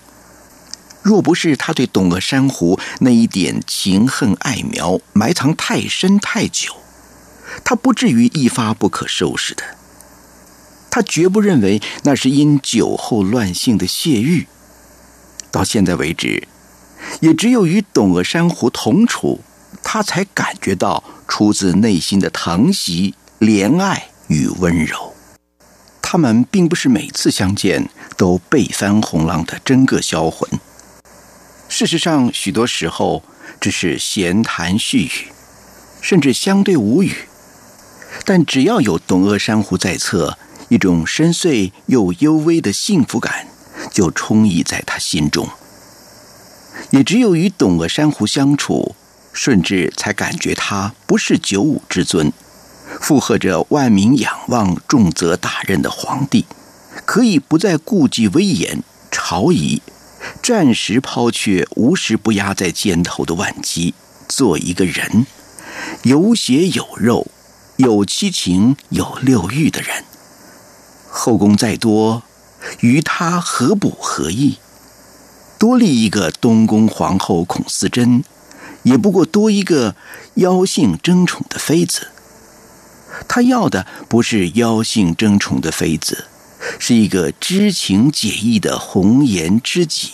[1.03, 6.75] 若不是他对董鄂珊瑚那一点情恨爱苗埋藏太深太久，
[7.63, 9.76] 他不至于一发不可收拾的。
[10.97, 14.47] 他绝不认为那是因酒后乱性的泄欲。
[15.51, 16.49] 到现在为止，
[17.21, 19.43] 也只有与董鄂珊瑚同处，
[19.83, 25.13] 他才感觉到出自内心的疼惜、怜爱与温柔。
[26.01, 30.49] 他们并不是每次相见都背翻红浪的真个销魂。
[31.69, 33.23] 事实上，许多时候
[33.61, 35.27] 只是闲谈絮语，
[36.01, 37.15] 甚至相对无语。
[38.25, 43.47] 但只要有董鄂珊瑚在侧，一种深邃又幽微的幸福感
[43.91, 45.49] 就充溢在他心中。
[46.91, 48.95] 也只有与董鄂珊瑚相处，
[49.33, 52.33] 顺治才感觉他不是九五之尊，
[53.01, 56.45] 附和着万民仰望、重责大任的皇帝，
[57.05, 59.83] 可以不再顾忌威严、朝仪。
[60.43, 63.95] 暂时抛却无时不压在肩头的万机，
[64.29, 65.27] 做一个人，
[66.03, 67.29] 有血有肉，
[67.77, 70.05] 有七情有六欲的人。
[71.19, 72.23] 后宫再多，
[72.81, 74.59] 与他何补何益？
[75.59, 78.23] 多立一个东宫皇后孔思贞，
[78.83, 79.97] 也不过多一个
[80.35, 82.09] 妖性争宠的妃子。
[83.27, 86.27] 他要的不是妖性争宠的妃子。
[86.79, 90.11] 是一个知情解意的红颜知己，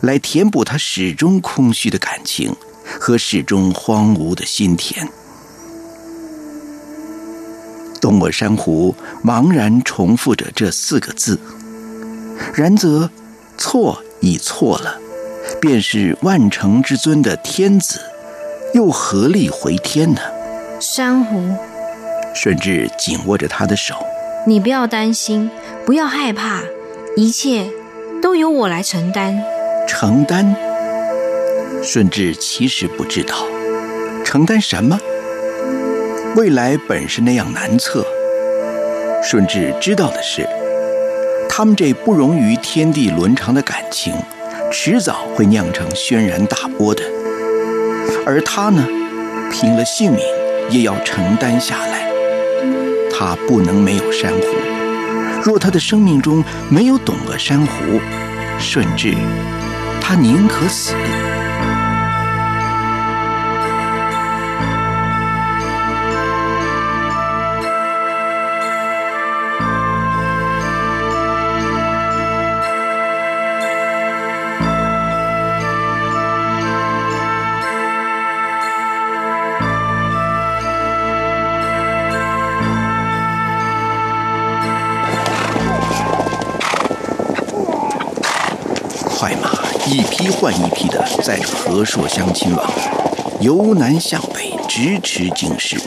[0.00, 2.56] 来填补他始终空虚的感情
[2.98, 5.08] 和始终荒芜的心田。
[8.02, 8.92] 东我珊瑚
[9.24, 11.38] 茫然重复着这四个字，
[12.52, 13.08] 然则
[13.56, 14.98] 错已错了，
[15.60, 18.00] 便是万乘之尊的天子，
[18.74, 20.20] 又何力回天呢？
[20.80, 21.54] 珊瑚，
[22.34, 23.94] 顺治紧握着他的手，
[24.48, 25.48] 你不要担心。
[25.86, 26.60] 不要害怕，
[27.16, 27.70] 一切
[28.20, 29.40] 都由我来承担。
[29.86, 30.56] 承担？
[31.84, 33.46] 顺治其实不知道
[34.24, 34.98] 承担什么。
[36.34, 38.06] 未来本是那样难测。
[39.22, 40.48] 顺治知道的是，
[41.46, 44.14] 他们这不容于天地伦常的感情，
[44.70, 47.02] 迟早会酿成轩然大波的。
[48.24, 48.82] 而他呢，
[49.50, 50.20] 拼了性命
[50.70, 52.10] 也要承担下来。
[53.12, 54.46] 他不能没有珊瑚。
[55.42, 58.00] 若他的生命中没有董鄂珊瑚，
[58.58, 59.14] 顺治，
[60.00, 60.94] 他宁可死。
[89.22, 89.52] 快马
[89.86, 92.72] 一批换一批的载着和硕相亲王，
[93.40, 95.80] 由南向北直驰京师。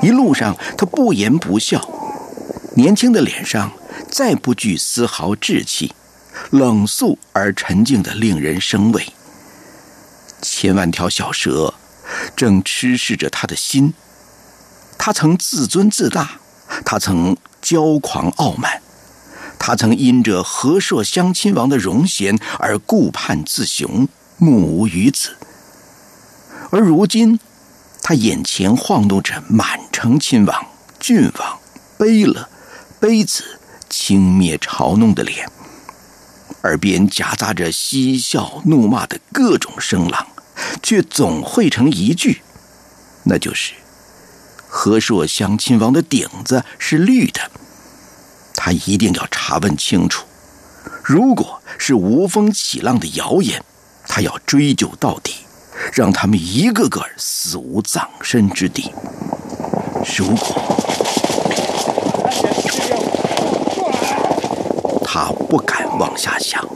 [0.00, 1.86] 一路上，他不言不笑，
[2.76, 3.70] 年轻的脸上
[4.10, 5.92] 再不具丝毫稚气，
[6.48, 9.06] 冷肃而沉静的令人生畏。
[10.40, 11.74] 千万条小蛇
[12.34, 13.92] 正吃噬着他的心。
[14.96, 16.40] 他曾自尊自大，
[16.86, 18.80] 他曾骄狂傲慢，
[19.66, 24.06] 他曾因着和硕乡亲王的荣衔而顾盼自雄，
[24.36, 25.30] 目无余子。
[26.70, 27.40] 而如今，
[28.02, 30.66] 他眼前晃动着满城亲王、
[31.00, 31.58] 郡王、
[31.98, 32.50] 卑了、
[33.00, 33.58] 卑子
[33.88, 35.50] 轻蔑嘲弄的脸，
[36.64, 40.26] 耳边夹杂着嬉笑怒骂的各种声浪，
[40.82, 42.42] 却总汇成一句，
[43.22, 43.72] 那就是
[44.68, 47.50] ：“和硕乡亲王的顶子是绿的。”
[48.54, 50.24] 他一定要查问清楚，
[51.02, 53.62] 如果是无风起浪的谣言，
[54.08, 55.34] 他要追究到底，
[55.92, 58.94] 让他们一个个死无葬身之地。
[60.16, 60.56] 如果
[65.04, 66.66] 他不敢往下想，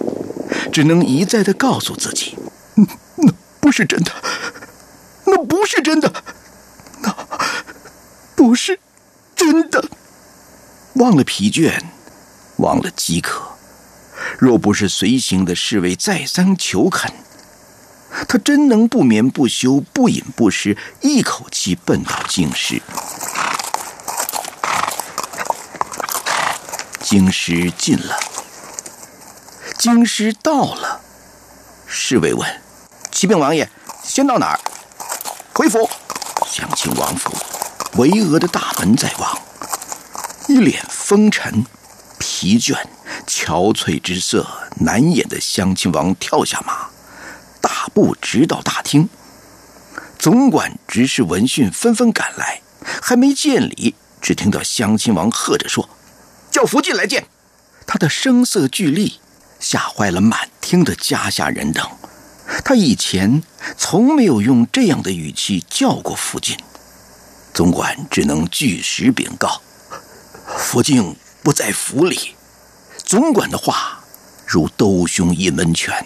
[0.73, 2.37] 只能一再的告诉自己
[3.17, 4.13] ：“那不是真的，
[5.25, 6.13] 那不是真的，
[7.03, 7.15] 那
[8.37, 8.79] 不是
[9.35, 9.85] 真的。”
[10.99, 11.81] 忘了疲倦，
[12.57, 13.53] 忘了饥渴。
[14.37, 17.13] 若不是随行的侍卫再三求恳，
[18.27, 22.83] 他真能不眠不休、不饮不食，一口气奔到京师。
[27.01, 28.19] 京师近了，
[29.79, 31.01] 京师到了。
[31.87, 32.61] 侍卫问
[33.13, 33.71] ：“启禀王爷，
[34.03, 34.61] 先到哪儿？”
[35.55, 35.89] 回府。
[36.45, 37.33] 想请王府，
[37.95, 39.48] 巍峨的大门在望。
[40.49, 41.67] 一脸风尘、
[42.19, 42.75] 疲倦、
[43.27, 44.47] 憔悴之色
[44.81, 46.89] 难掩的乡亲王跳下马，
[47.61, 49.11] 大步直到大厅。
[50.19, 52.63] 总管执事闻讯纷纷赶来，
[53.03, 55.87] 还没见礼，只听到乡亲王喝着说
[56.51, 57.27] ：“叫福晋来见。”
[57.87, 59.21] 他的声色俱厉，
[59.61, 61.87] 吓坏了满厅的家下人等。
[62.65, 63.43] 他以前
[63.77, 66.57] 从没有用这样的语气叫过福晋，
[67.53, 69.61] 总管只能据实禀告。
[70.59, 72.35] 福晋不在府里，
[73.05, 74.01] 总管的话
[74.45, 76.05] 如兜胸一闷拳，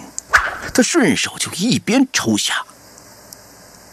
[0.74, 2.62] 他顺手就一鞭抽下。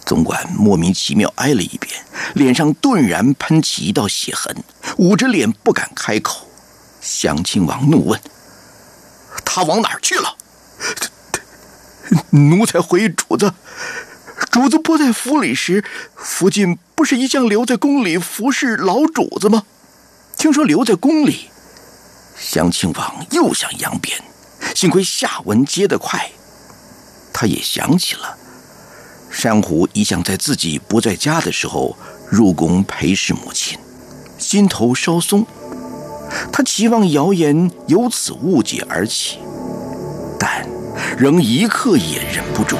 [0.06, 1.90] 总管莫名其妙挨了一鞭，
[2.36, 4.64] 脸上顿然喷起一道血痕，
[4.98, 6.48] 捂着脸不敢开口。
[7.02, 8.20] 襄亲王怒问
[9.46, 10.36] ：“他往哪儿去了？”
[12.32, 13.54] 奴才回主子，
[14.52, 15.84] 主子不在府里时，
[16.16, 19.64] 福晋不是一向留在宫里服侍老主子吗？
[20.40, 21.50] 听说留在宫里，
[22.38, 24.18] 襄亲王又想扬鞭，
[24.74, 26.32] 幸亏下文接得快，
[27.34, 28.38] 他也想起了
[29.30, 31.94] 珊瑚一向在自己不在家的时候
[32.32, 33.78] 入宫陪侍母亲，
[34.38, 35.46] 心头稍松。
[36.54, 39.40] 他期望谣言由此误解而起，
[40.40, 40.66] 但
[41.18, 42.78] 仍一刻也忍不住，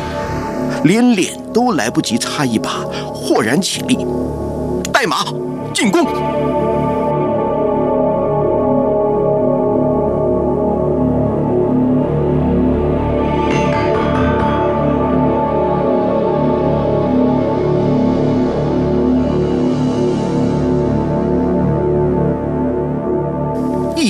[0.86, 3.98] 连脸都来不及擦一把，豁然起立，
[4.94, 5.26] 带马
[5.74, 6.79] 进宫。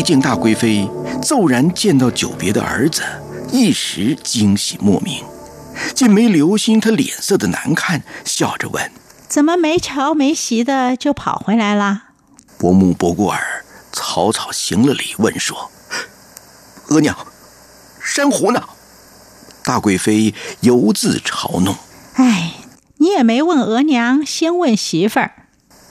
[0.09, 0.89] 毕竟大贵妃
[1.21, 3.03] 骤然见到久别的儿子，
[3.51, 5.23] 一时惊喜莫名，
[5.93, 8.91] 竟没留心他脸色的难看，笑着问
[9.29, 12.05] ：“怎么没朝没席的就跑回来了？”
[12.57, 15.69] 伯母伯过尔草草行了礼，问说
[16.89, 17.15] ：“额娘，
[18.03, 18.63] 珊瑚呢？”
[19.63, 21.75] 大贵妃犹自嘲弄
[22.17, 22.53] ：“哎，
[22.97, 25.33] 你也没问额娘，先问媳妇儿。”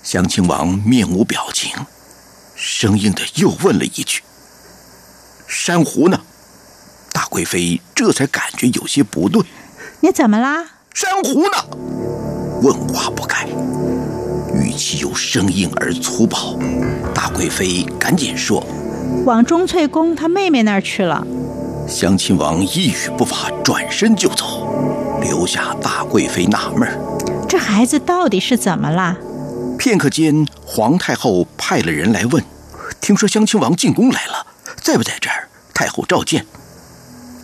[0.03, 1.71] 襄亲王面无表情。
[2.81, 4.22] 生硬的又问了一句
[5.49, 6.20] ：“珊瑚呢？”
[7.12, 9.43] 大贵妃这才感觉有些不对。
[10.01, 10.64] 你怎么啦？
[10.95, 11.59] 珊瑚呢？
[12.62, 13.49] 问话不改，
[14.55, 16.57] 语气又生硬而粗暴。
[17.12, 18.64] 大贵妃赶紧说
[19.26, 21.26] ：“往钟翠宫他妹妹那儿去了。”
[21.89, 24.68] 襄亲王一语不发，转身就走，
[25.20, 26.89] 留下大贵妃纳闷
[27.49, 29.16] 这孩子到底是怎么了？
[29.76, 32.41] 片刻间，皇太后派了人来问
[33.01, 34.47] ：“听说襄亲王进宫来了，
[34.82, 35.49] 在不在这儿？
[35.74, 36.45] 太后召见。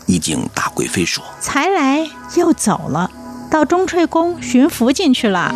[0.06, 3.10] 一经，大贵妃说：“才来又走了，
[3.50, 5.54] 到中翠宫巡福进去了。”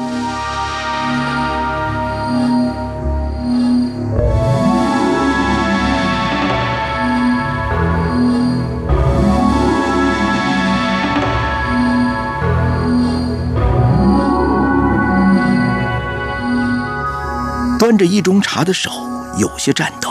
[17.79, 19.08] 端着一盅茶的手。
[19.39, 20.11] 有些颤抖。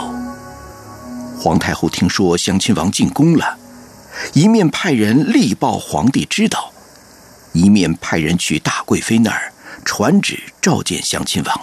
[1.38, 3.58] 皇太后听说襄亲王进宫了，
[4.32, 6.72] 一面派人力报皇帝知道，
[7.52, 9.52] 一面派人去大贵妃那儿
[9.84, 11.60] 传旨召见襄亲王，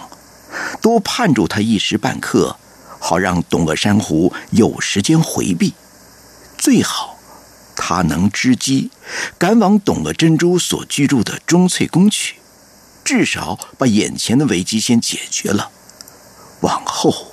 [0.80, 2.56] 多盼住他一时半刻，
[2.98, 5.74] 好让董鄂珊瑚有时间回避，
[6.56, 7.18] 最好
[7.76, 8.90] 他能知机，
[9.36, 12.36] 赶往董鄂珍珠所居住的钟粹宫去，
[13.04, 15.70] 至少把眼前的危机先解决了，
[16.62, 17.32] 往后。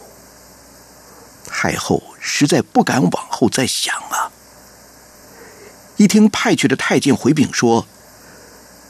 [1.55, 4.27] 太后实在不敢往后再想啊！
[5.95, 7.85] 一听派去的太监回禀说，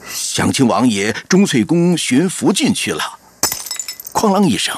[0.10, 3.20] 襄亲王爷钟粹宫寻福进去了，
[4.12, 4.76] 哐啷一声，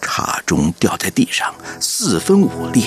[0.00, 2.86] 茶盅掉在地上，四分五裂。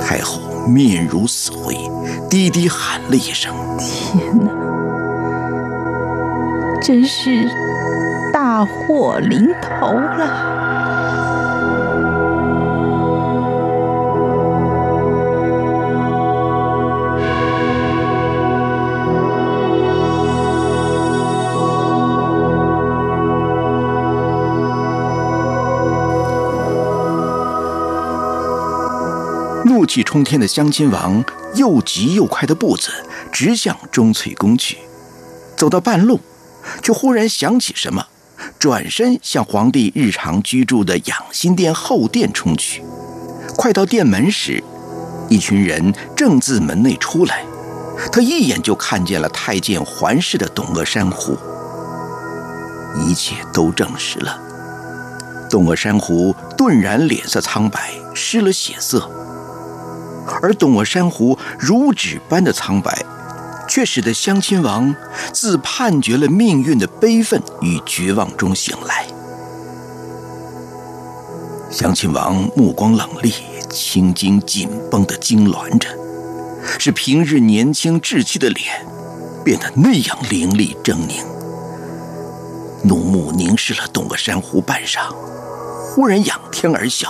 [0.00, 1.76] 太后面如死灰，
[2.28, 4.50] 低低喊了一声：“天哪！
[6.82, 7.48] 真是
[8.32, 10.70] 大祸临头了！”
[29.92, 31.22] 气冲天的襄亲王
[31.54, 32.90] 又急又快的步子
[33.30, 34.78] 直向钟粹宫去，
[35.54, 36.18] 走到半路，
[36.82, 38.06] 却忽然想起什么，
[38.58, 42.82] 转身向皇帝日常居住的养心殿后殿冲去。
[43.54, 44.64] 快到殿门时，
[45.28, 47.44] 一群人正自门内出来，
[48.10, 51.36] 他一眼就看见了太监环视的董鄂珊瑚。
[52.96, 54.40] 一切都证实了，
[55.50, 59.06] 董鄂珊瑚顿然脸色苍白，失了血色。
[60.42, 63.04] 而董鄂珊瑚如纸般的苍白，
[63.68, 64.94] 却使得襄亲王
[65.32, 69.06] 自判决了命运的悲愤与绝望中醒来。
[71.70, 73.32] 襄亲王目光冷厉，
[73.70, 75.88] 青筋紧绷的痉挛着，
[76.78, 78.84] 使平日年轻稚气的脸
[79.42, 81.24] 变得那样凌厉狰狞。
[82.84, 85.14] 怒目凝视了董鄂珊瑚半晌，
[85.94, 86.88] 忽然仰天而。
[86.88, 87.08] 笑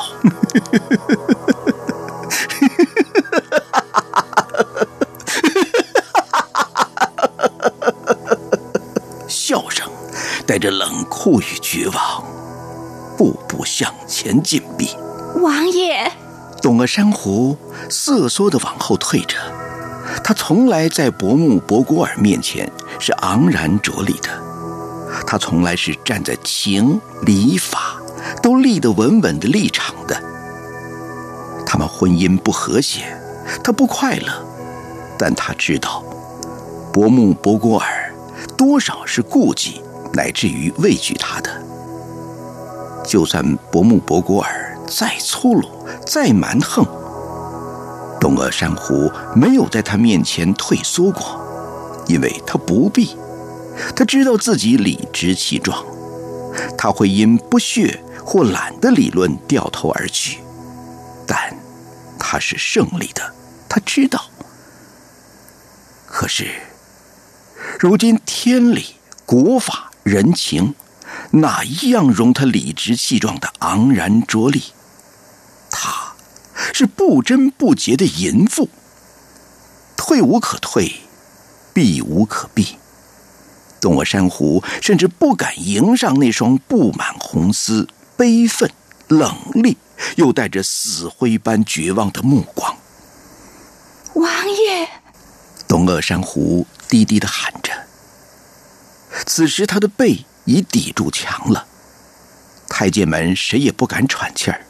[10.47, 12.24] 带着冷酷与绝望，
[13.16, 14.88] 步步向前进逼。
[15.40, 16.11] 王爷，
[16.61, 17.57] 董鄂珊瑚
[17.88, 19.36] 瑟缩的往后退着。
[20.22, 24.28] 他从来在伯木博古尔面前是昂然着力的，
[25.26, 27.97] 他从来是站在情理法
[28.43, 30.20] 都立得稳稳的立场的。
[31.64, 33.16] 他们婚姻不和谐，
[33.64, 34.45] 他不快乐，
[35.18, 36.05] 但他知道，
[36.93, 38.12] 伯木博古尔
[38.57, 39.80] 多少是顾忌
[40.13, 41.51] 乃至于畏惧他的。
[43.05, 45.69] 就算伯木博古尔再粗鲁、
[46.07, 46.87] 再蛮横，
[48.21, 51.41] 东鄂珊瑚没有在他面前退缩过，
[52.07, 53.17] 因为他不必。
[53.97, 55.85] 他知道自己理直气壮，
[56.77, 60.39] 他会因不屑或懒的理论掉头而去，
[61.27, 61.57] 但。
[62.25, 63.35] 他是胜利的，
[63.69, 64.19] 他知道。
[66.07, 66.49] 可是，
[67.79, 68.95] 如今天理、
[69.27, 70.75] 国法、人情，
[71.31, 74.63] 哪一样容他理直气壮的昂然着力？
[75.71, 76.15] 他
[76.73, 78.69] 是不贞不洁的淫妇，
[79.97, 80.93] 退无可退，
[81.73, 82.77] 避无可避。
[83.81, 88.71] 董鄂珊瑚甚至不敢迎上那双布满红丝、悲愤、
[89.09, 89.77] 冷厉。
[90.17, 92.77] 又带着死灰般绝望的目光。
[94.15, 94.89] 王爷，
[95.69, 97.73] 东鄂珊瑚低低的喊着。
[99.27, 101.67] 此时他的背已抵住墙了，
[102.69, 104.65] 太监们谁也不敢喘气儿，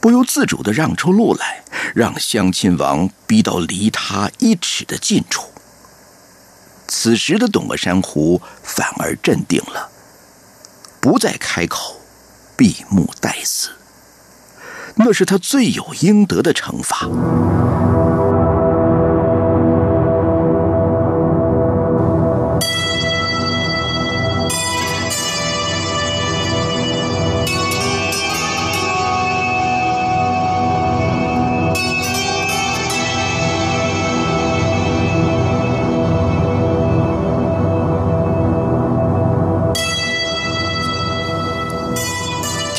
[0.00, 1.62] 不由自主的让出路来，
[1.94, 5.48] 让襄亲王逼到离他一尺的近处。
[6.86, 9.88] 此时的董鄂山湖反而镇定了，
[11.00, 12.00] 不再开口，
[12.56, 13.70] 闭目待死。
[14.96, 17.06] 那是他罪有应得的惩罚。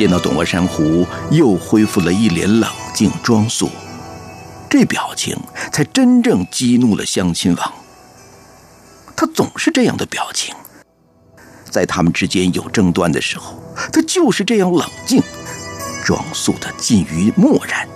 [0.02, 3.70] 见到董鄂珊瑚又恢复了一脸冷静装束，
[4.68, 5.38] 这表情
[5.72, 7.74] 才真正激怒了襄亲王。
[9.16, 10.56] 他总是这样的表情，
[11.70, 13.62] 在他们之间有争端的时候，
[13.94, 15.22] 他就是这样冷静、
[16.04, 17.88] 装束的近于漠然，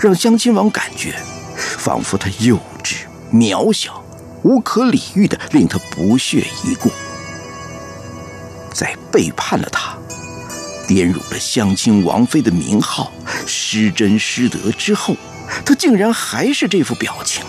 [0.00, 1.14] 让襄亲王感觉，
[1.56, 4.02] 仿佛他幼稚、渺小、
[4.42, 6.90] 无可理喻的，令他不屑一顾。
[8.74, 9.96] 在背叛了他、
[10.86, 13.10] 玷辱了襄亲王妃的名号、
[13.46, 15.16] 失贞失德之后，
[15.64, 17.44] 他竟然还是这副表情。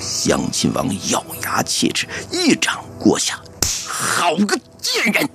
[0.00, 3.40] 襄亲王咬牙切齿，一掌过下。
[3.86, 5.28] 好个贱人！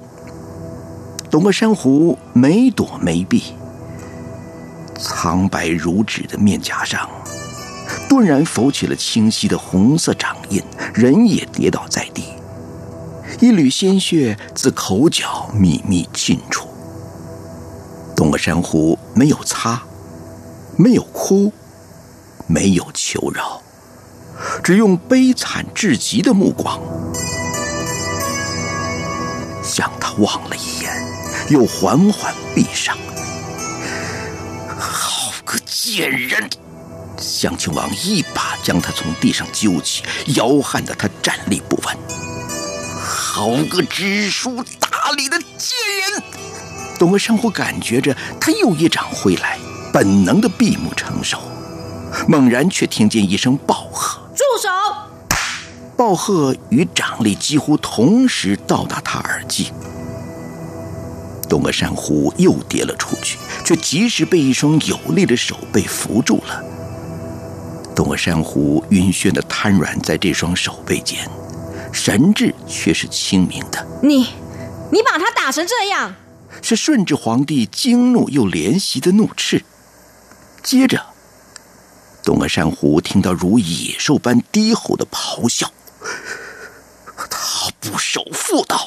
[1.31, 3.53] 董个珊瑚没躲没避，
[4.99, 7.09] 苍白如纸的面颊上
[8.09, 10.61] 顿然浮起了清晰的红色掌印，
[10.93, 12.23] 人也跌倒在地，
[13.39, 16.67] 一缕鲜血自口角秘密沁出。
[18.19, 19.81] 董个珊瑚没有擦，
[20.77, 21.53] 没有哭，
[22.47, 23.61] 没有求饶，
[24.61, 26.81] 只用悲惨至极的目光。
[29.63, 30.91] 向他望了一眼，
[31.47, 32.97] 又缓缓闭上。
[34.77, 36.49] 好个贱人！
[37.17, 40.03] 襄亲王一把将他从地上揪起，
[40.35, 41.97] 摇撼得他站立不稳。
[43.01, 45.69] 好个知书达理的贱
[46.11, 46.23] 人！
[46.99, 49.57] 董鄂山虎感觉着他又一掌挥来，
[49.93, 51.39] 本能的闭目承受，
[52.27, 54.69] 猛然却听见一声暴喝：“住手！”
[55.95, 59.71] 暴喝与掌力几乎同时到达他耳际，
[61.49, 66.63] 东个珊瑚又跌了出去，却及时被一双有力的手背扶住了。
[67.95, 71.29] 东个珊瑚晕眩的瘫软在这双手背间，
[71.91, 73.85] 神志却是清明的。
[74.01, 74.29] 你，
[74.91, 76.15] 你把他打成这样，
[76.61, 79.63] 是顺治皇帝惊怒又怜惜的怒斥。
[80.63, 81.05] 接着，
[82.23, 85.71] 东阿珊瑚听到如野兽般低吼的咆哮。
[87.29, 88.79] 他不守妇道，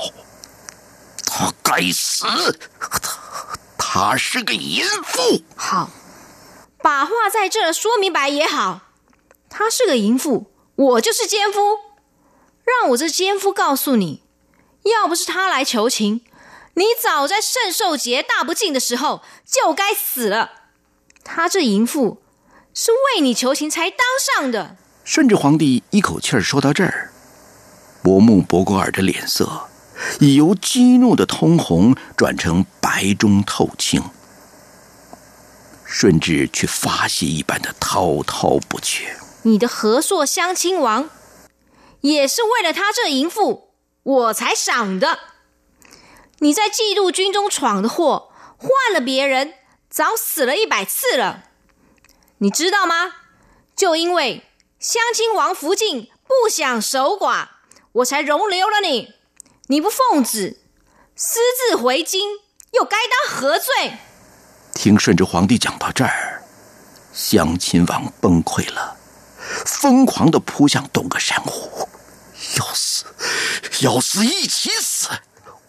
[1.26, 2.24] 他该死！
[2.78, 3.00] 他
[3.78, 5.42] 他是个淫妇。
[5.54, 5.90] 好，
[6.78, 8.82] 把话在这说明白也好。
[9.48, 11.60] 他是个淫妇，我就是奸夫。
[12.64, 14.22] 让我这奸夫告诉你，
[14.84, 16.22] 要不是他来求情，
[16.74, 20.50] 你早在圣寿节大不敬的时候就该死了。
[21.22, 22.22] 他这淫妇
[22.72, 24.76] 是为你求情才当上的。
[25.04, 27.12] 顺治皇帝一口气儿说到这儿。
[28.02, 29.68] 伯木博果尔的脸色
[30.18, 34.02] 已由激怒的通红转成白中透青，
[35.84, 39.16] 顺治却发泄一般的滔滔不绝。
[39.42, 41.10] 你的和硕相亲王
[42.00, 45.18] 也是为了他这淫妇我才赏的。
[46.42, 49.54] 你在嫉妒军中闯的祸，换了别人
[49.88, 51.44] 早死了一百次了。
[52.38, 53.14] 你知道吗？
[53.76, 54.44] 就因为
[54.80, 57.46] 襄亲王福晋不想守寡。
[57.92, 59.14] 我才容留了你，
[59.68, 60.58] 你不奉旨
[61.14, 62.40] 私自回京，
[62.72, 63.98] 又该当何罪？
[64.74, 66.42] 听顺治皇帝讲到这儿，
[67.12, 68.96] 襄亲王崩溃了，
[69.64, 71.86] 疯狂的扑向东阁山虎，
[72.58, 73.04] 要死，
[73.82, 75.08] 要死，一起死！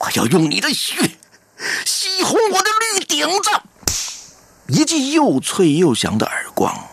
[0.03, 0.95] 我要用你的血
[1.85, 3.49] 洗红我的绿顶子！
[4.67, 6.89] 一记又脆又响的耳光，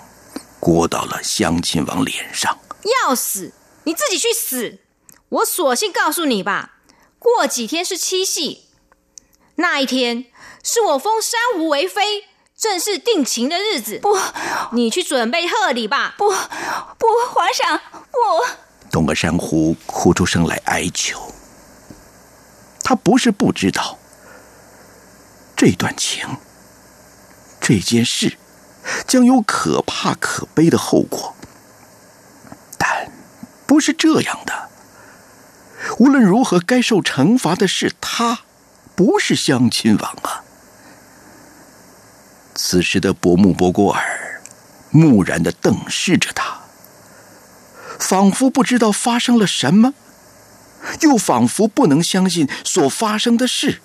[0.61, 2.57] 掴到了襄亲王脸上。
[3.03, 3.53] 要死，
[3.83, 4.79] 你自己去死！
[5.29, 6.75] 我索性告诉你吧，
[7.19, 8.67] 过几天是七夕，
[9.57, 10.27] 那一天
[10.63, 13.99] 是我封珊瑚为妃、正式定情的日子。
[13.99, 14.17] 不，
[14.71, 16.15] 你去准备贺礼吧。
[16.17, 17.81] 不，不，皇上，
[18.13, 18.47] 不！
[18.93, 21.21] 东个珊瑚哭出声来哀求。
[22.91, 24.01] 他不是不知道，
[25.57, 26.26] 这段情、
[27.61, 28.36] 这件事
[29.07, 31.36] 将有可怕可悲的后果，
[32.76, 33.12] 但
[33.64, 34.68] 不是这样的。
[36.01, 38.41] 无论如何，该受惩罚的是他，
[38.97, 40.43] 不是乡亲王啊！
[42.57, 44.43] 此时的伯木博郭尔
[44.91, 46.62] 木然的瞪视着他，
[48.01, 49.95] 仿佛不知道发生了什么，
[51.03, 53.81] 又仿佛不能相信所发生的事。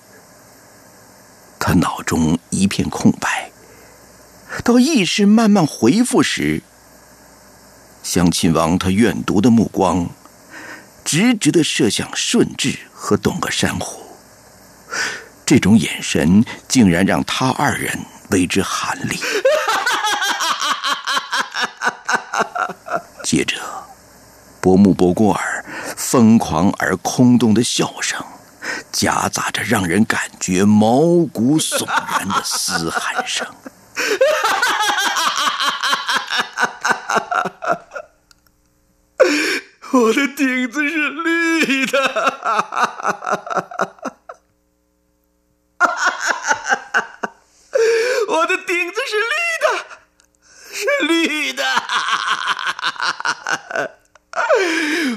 [1.59, 3.51] 他脑中一片空白，
[4.63, 6.61] 到意识慢慢回复时，
[8.03, 10.09] 乡亲王他怨毒的目光。
[11.03, 14.01] 直直的射向顺治和董个珊瑚，
[15.45, 17.99] 这种眼神竟然让他二人
[18.31, 19.19] 为之寒栗。
[23.23, 23.84] 接着，
[24.65, 25.63] 伯木伯郭尔
[25.95, 28.25] 疯狂而空洞的笑声，
[28.91, 31.01] 夹杂着让人感觉毛
[31.31, 33.45] 骨悚然的嘶喊声。
[39.93, 43.01] 我的顶子是绿的，哈哈哈
[48.29, 49.25] 我的顶子是绿
[49.61, 49.67] 的，
[50.73, 53.89] 是绿的，哈哈哈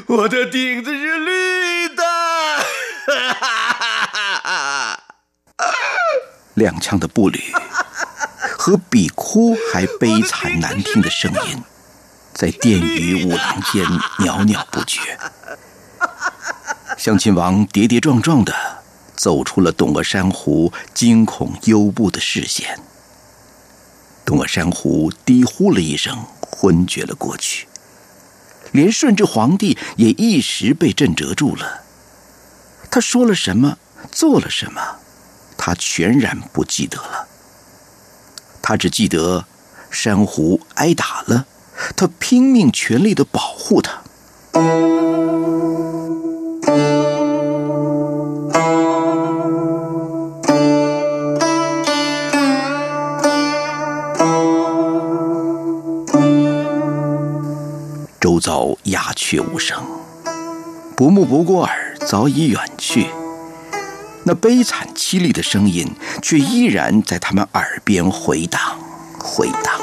[0.06, 2.02] 我的顶子是绿的。
[6.56, 7.52] 踉跄的步履
[8.56, 11.62] 和比哭还悲惨难听的声音，
[12.34, 13.84] 在殿宇五廊间
[14.18, 15.16] 袅袅不绝。
[16.96, 18.52] 乡亲王跌跌撞撞的
[19.14, 22.76] 走出了董鄂山湖惊恐幽怖的视线。
[24.24, 27.67] 董鄂山湖低呼了一声，昏厥了过去。
[28.72, 31.84] 连顺治皇帝也一时被震折住了。
[32.90, 33.78] 他说了什么，
[34.10, 34.80] 做了什么？
[35.56, 37.26] 他全然不记得了，
[38.62, 39.44] 他只记得
[39.90, 41.46] 珊瑚挨打了，
[41.96, 44.02] 他拼命全力的保护他。
[58.38, 59.82] 周遭鸦雀无声，
[60.96, 63.06] 不目不过耳早已远去。
[64.24, 65.90] 那悲惨凄厉的声音，
[66.22, 68.60] 却依然在他们耳边回荡，
[69.18, 69.77] 回荡。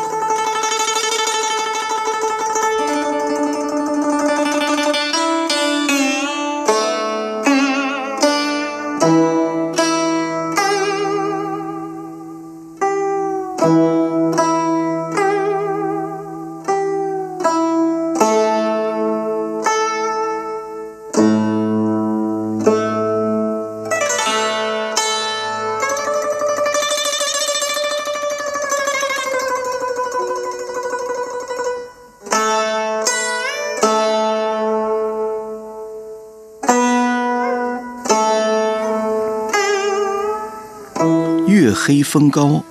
[41.87, 42.63] 黑风高，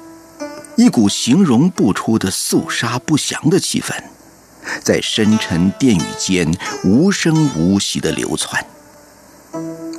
[0.75, 3.95] 一股形容不出的肃杀不祥的气氛，
[4.83, 6.53] 在深沉殿宇间
[6.83, 8.67] 无声无息的流窜。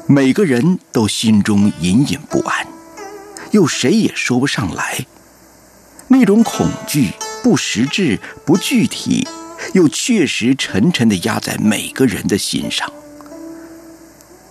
[0.06, 2.68] 每个人都心中隐隐不安，
[3.52, 5.06] 又谁也说不上来。
[6.10, 7.12] 那种恐惧
[7.42, 9.26] 不实质、不具体，
[9.72, 12.92] 又确实沉沉的压在每个人的心上。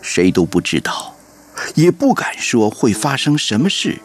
[0.00, 1.14] 谁都不知道，
[1.74, 4.00] 也不敢说会发生什么事。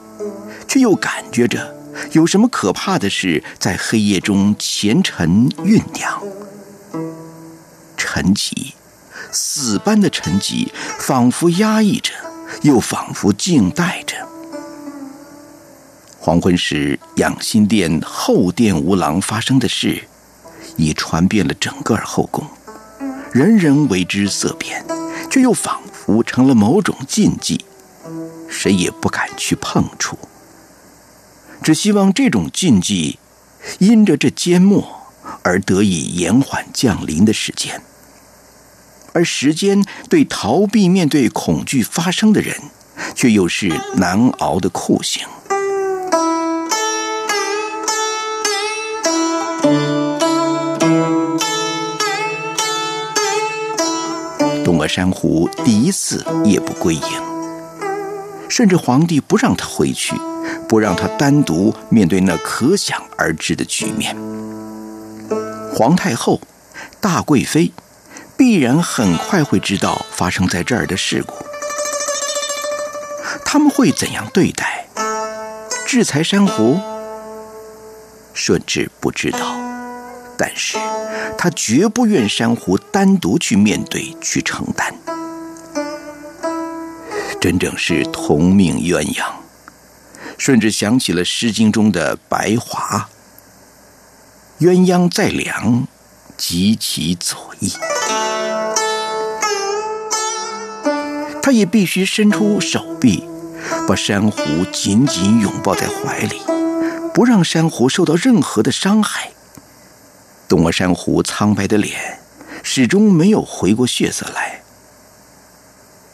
[0.69, 1.75] 却又感觉着
[2.11, 6.21] 有什么可怕的事在黑夜中前尘酝酿，
[7.97, 8.73] 沉寂，
[9.31, 10.67] 死般的沉寂，
[10.99, 12.13] 仿佛压抑着，
[12.61, 14.15] 又仿佛静待着。
[16.19, 20.03] 黄昏时，养心殿后殿无廊发生的事，
[20.77, 22.45] 已传遍了整个后宫，
[23.31, 24.85] 人人为之色变，
[25.31, 27.65] 却又仿佛成了某种禁忌，
[28.47, 30.17] 谁也不敢去碰触。
[31.61, 33.19] 只希望这种禁忌，
[33.79, 35.01] 因着这缄默
[35.43, 37.81] 而得以延缓降临的时间，
[39.13, 42.55] 而时间对逃避面对恐惧发生的人，
[43.13, 45.23] 却又是难熬的酷刑。
[54.63, 57.01] 东阿珊瑚第一次夜不归营，
[58.49, 60.15] 甚至皇帝不让他回去。
[60.67, 64.15] 不让他单独面对那可想而知的局面。
[65.73, 66.41] 皇太后、
[66.99, 67.71] 大贵妃
[68.37, 71.33] 必然很快会知道发生在这儿的事故，
[73.43, 74.87] 他们会怎样对待？
[75.87, 76.79] 制裁珊瑚？
[78.33, 79.55] 顺治不知道，
[80.37, 80.77] 但是
[81.37, 84.93] 他绝不愿珊瑚单独去面对、去承担。
[87.39, 89.23] 真正是同命鸳鸯。
[90.37, 93.09] 顺治想起了《诗经》中的白华
[94.59, 95.87] ：“鸳鸯在梁，
[96.37, 97.71] 及其左翼。”
[101.41, 103.23] 他也必须伸出手臂，
[103.87, 104.39] 把珊瑚
[104.71, 106.41] 紧紧拥抱在怀里，
[107.13, 109.31] 不让珊瑚受到任何的伤害。
[110.47, 112.19] 东阿珊瑚苍白的脸，
[112.63, 114.58] 始终没有回过血色来。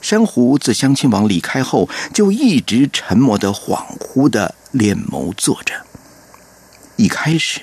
[0.05, 5.73] 珊瑚自襄亲王离开后，就一直沉默的、恍惚的敛眸坐着。
[6.95, 7.59] 一开始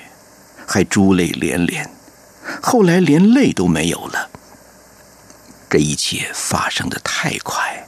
[0.66, 1.88] 还珠泪连连，
[2.60, 4.28] 后来连泪都没有了。
[5.70, 7.86] 这一切发生的太快，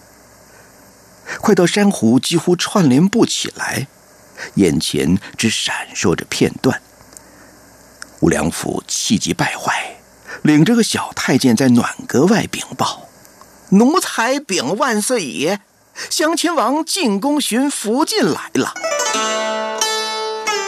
[1.40, 3.88] 快到珊瑚几乎串联不起来，
[4.54, 6.80] 眼前只闪烁着片段。
[8.20, 9.96] 吴良辅气急败坏，
[10.42, 13.08] 领着个小太监在暖阁外禀报
[13.70, 15.60] ：“奴才禀万岁爷，
[16.10, 18.74] 襄亲王进宫寻福晋来了。”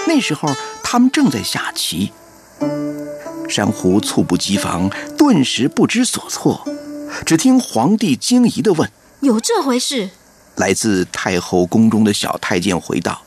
[0.09, 0.49] 那时候
[0.83, 2.13] 他们正在下棋，
[3.49, 6.65] 珊瑚猝不及防，顿时不知所措。
[7.25, 8.91] 只听皇帝惊疑地问
[9.21, 10.11] ：“有这回事？”
[10.57, 13.23] 来自太后宫中的小太监回道：“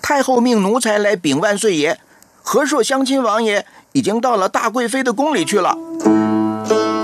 [0.00, 2.00] 太后命奴才来禀万岁爷，
[2.42, 5.76] 和硕襄亲王爷已经到了大贵妃的宫里去了。”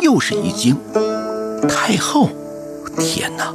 [0.00, 0.76] 又是一惊，
[1.68, 2.30] 太后，
[2.98, 3.54] 天哪！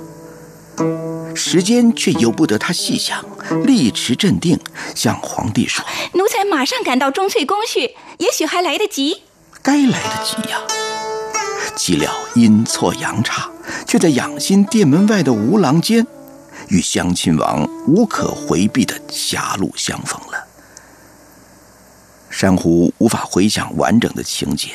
[1.35, 3.23] 时间却由不得他细想，
[3.65, 4.59] 立持镇定，
[4.95, 5.83] 向皇帝说
[6.13, 9.23] ：“奴才马上赶到钟粹宫去，也许还来得及。”
[9.61, 10.59] 该来得及呀！
[11.75, 13.49] 岂料阴错阳差，
[13.87, 16.05] 却在养心殿门外的吴郎间，
[16.67, 20.45] 与襄亲王无可回避的狭路相逢了。
[22.29, 24.69] 珊瑚无法回想完整的情节，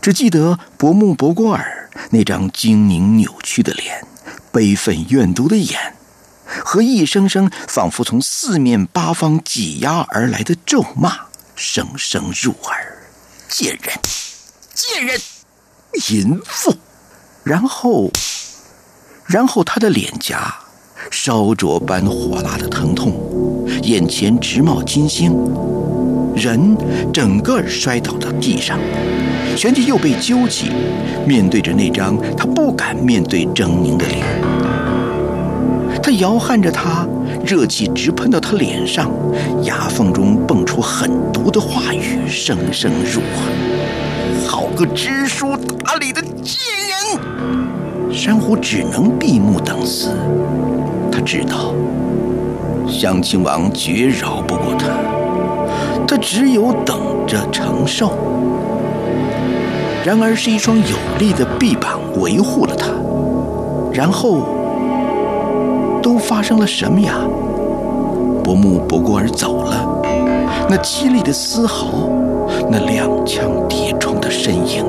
[0.00, 4.04] 只记得薄暮薄过尔那张狰狞扭曲的脸。
[4.52, 5.94] 悲愤怨毒的眼，
[6.64, 13.06] 和一声声仿佛从四面八方挤压而来的咒骂，声声入耳。
[13.48, 13.94] 贱人，
[14.74, 15.20] 贱人，
[16.08, 16.74] 淫妇！
[17.44, 18.10] 然后，
[19.26, 20.54] 然后他的脸颊
[21.10, 25.32] 烧灼般火辣的疼痛，眼前直冒金星，
[26.36, 26.76] 人
[27.12, 28.78] 整个摔倒到地上，
[29.56, 30.70] 旋即又被揪起，
[31.26, 34.22] 面对着那张他不敢面对狰狞的脸。
[36.02, 37.08] 他摇撼着他，
[37.44, 39.10] 热气直喷到他脸上，
[39.62, 44.46] 牙缝中蹦出狠毒的话语，声声入耳。
[44.46, 48.12] 好个知书达理的贱人！
[48.12, 50.10] 珊瑚只能闭目等死。
[51.10, 51.74] 他知道，
[52.86, 54.86] 襄亲王绝饶不过他，
[56.06, 58.12] 他只有等着承受。
[60.04, 62.88] 然而，是一双有力的臂膀维护了他。
[63.92, 64.42] 然后。
[66.02, 67.14] 都发生了什么呀？
[68.44, 70.00] 伯母伯过儿走了，
[70.70, 72.08] 那凄厉的嘶嚎，
[72.70, 74.84] 那踉跄跌冲的身影，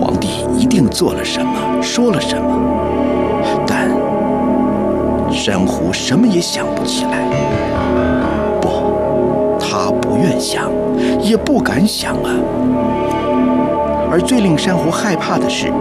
[0.00, 2.60] 皇帝一定做了什么，说了什么，
[3.66, 3.90] 但
[5.32, 7.28] 珊瑚什么也想不起来。
[10.20, 10.70] 愿想，
[11.22, 12.30] 也不敢想啊。
[14.10, 15.72] 而最令珊瑚害怕的是，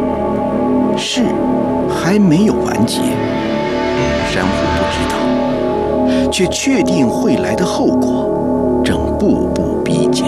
[0.97, 1.21] 是。
[1.89, 2.99] 还没有完结，
[4.29, 10.25] 珊瑚不知道，却确定会来的后果正步步逼近。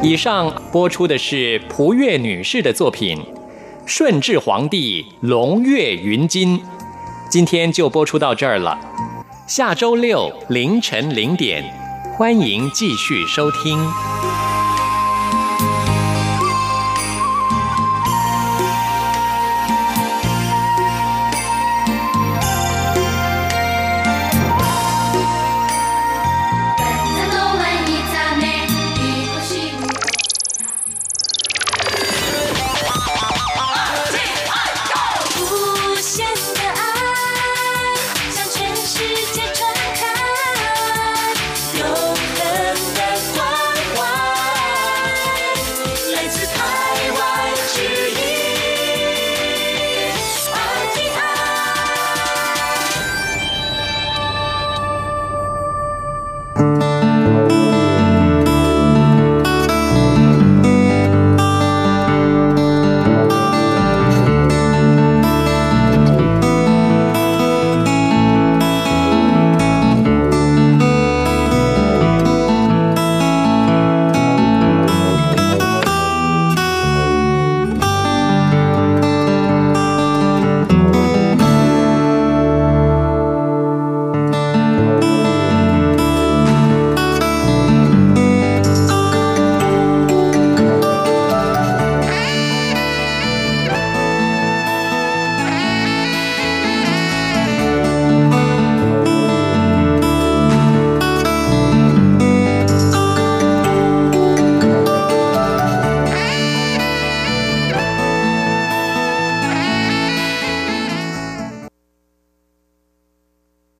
[0.00, 3.18] 以上播出的是蒲月女士的作品
[3.84, 6.58] 《顺治皇帝龙跃云津》，
[7.32, 8.78] 今天就播出到这儿了。
[9.46, 11.64] 下周六凌晨零点，
[12.14, 13.78] 欢迎继续收听。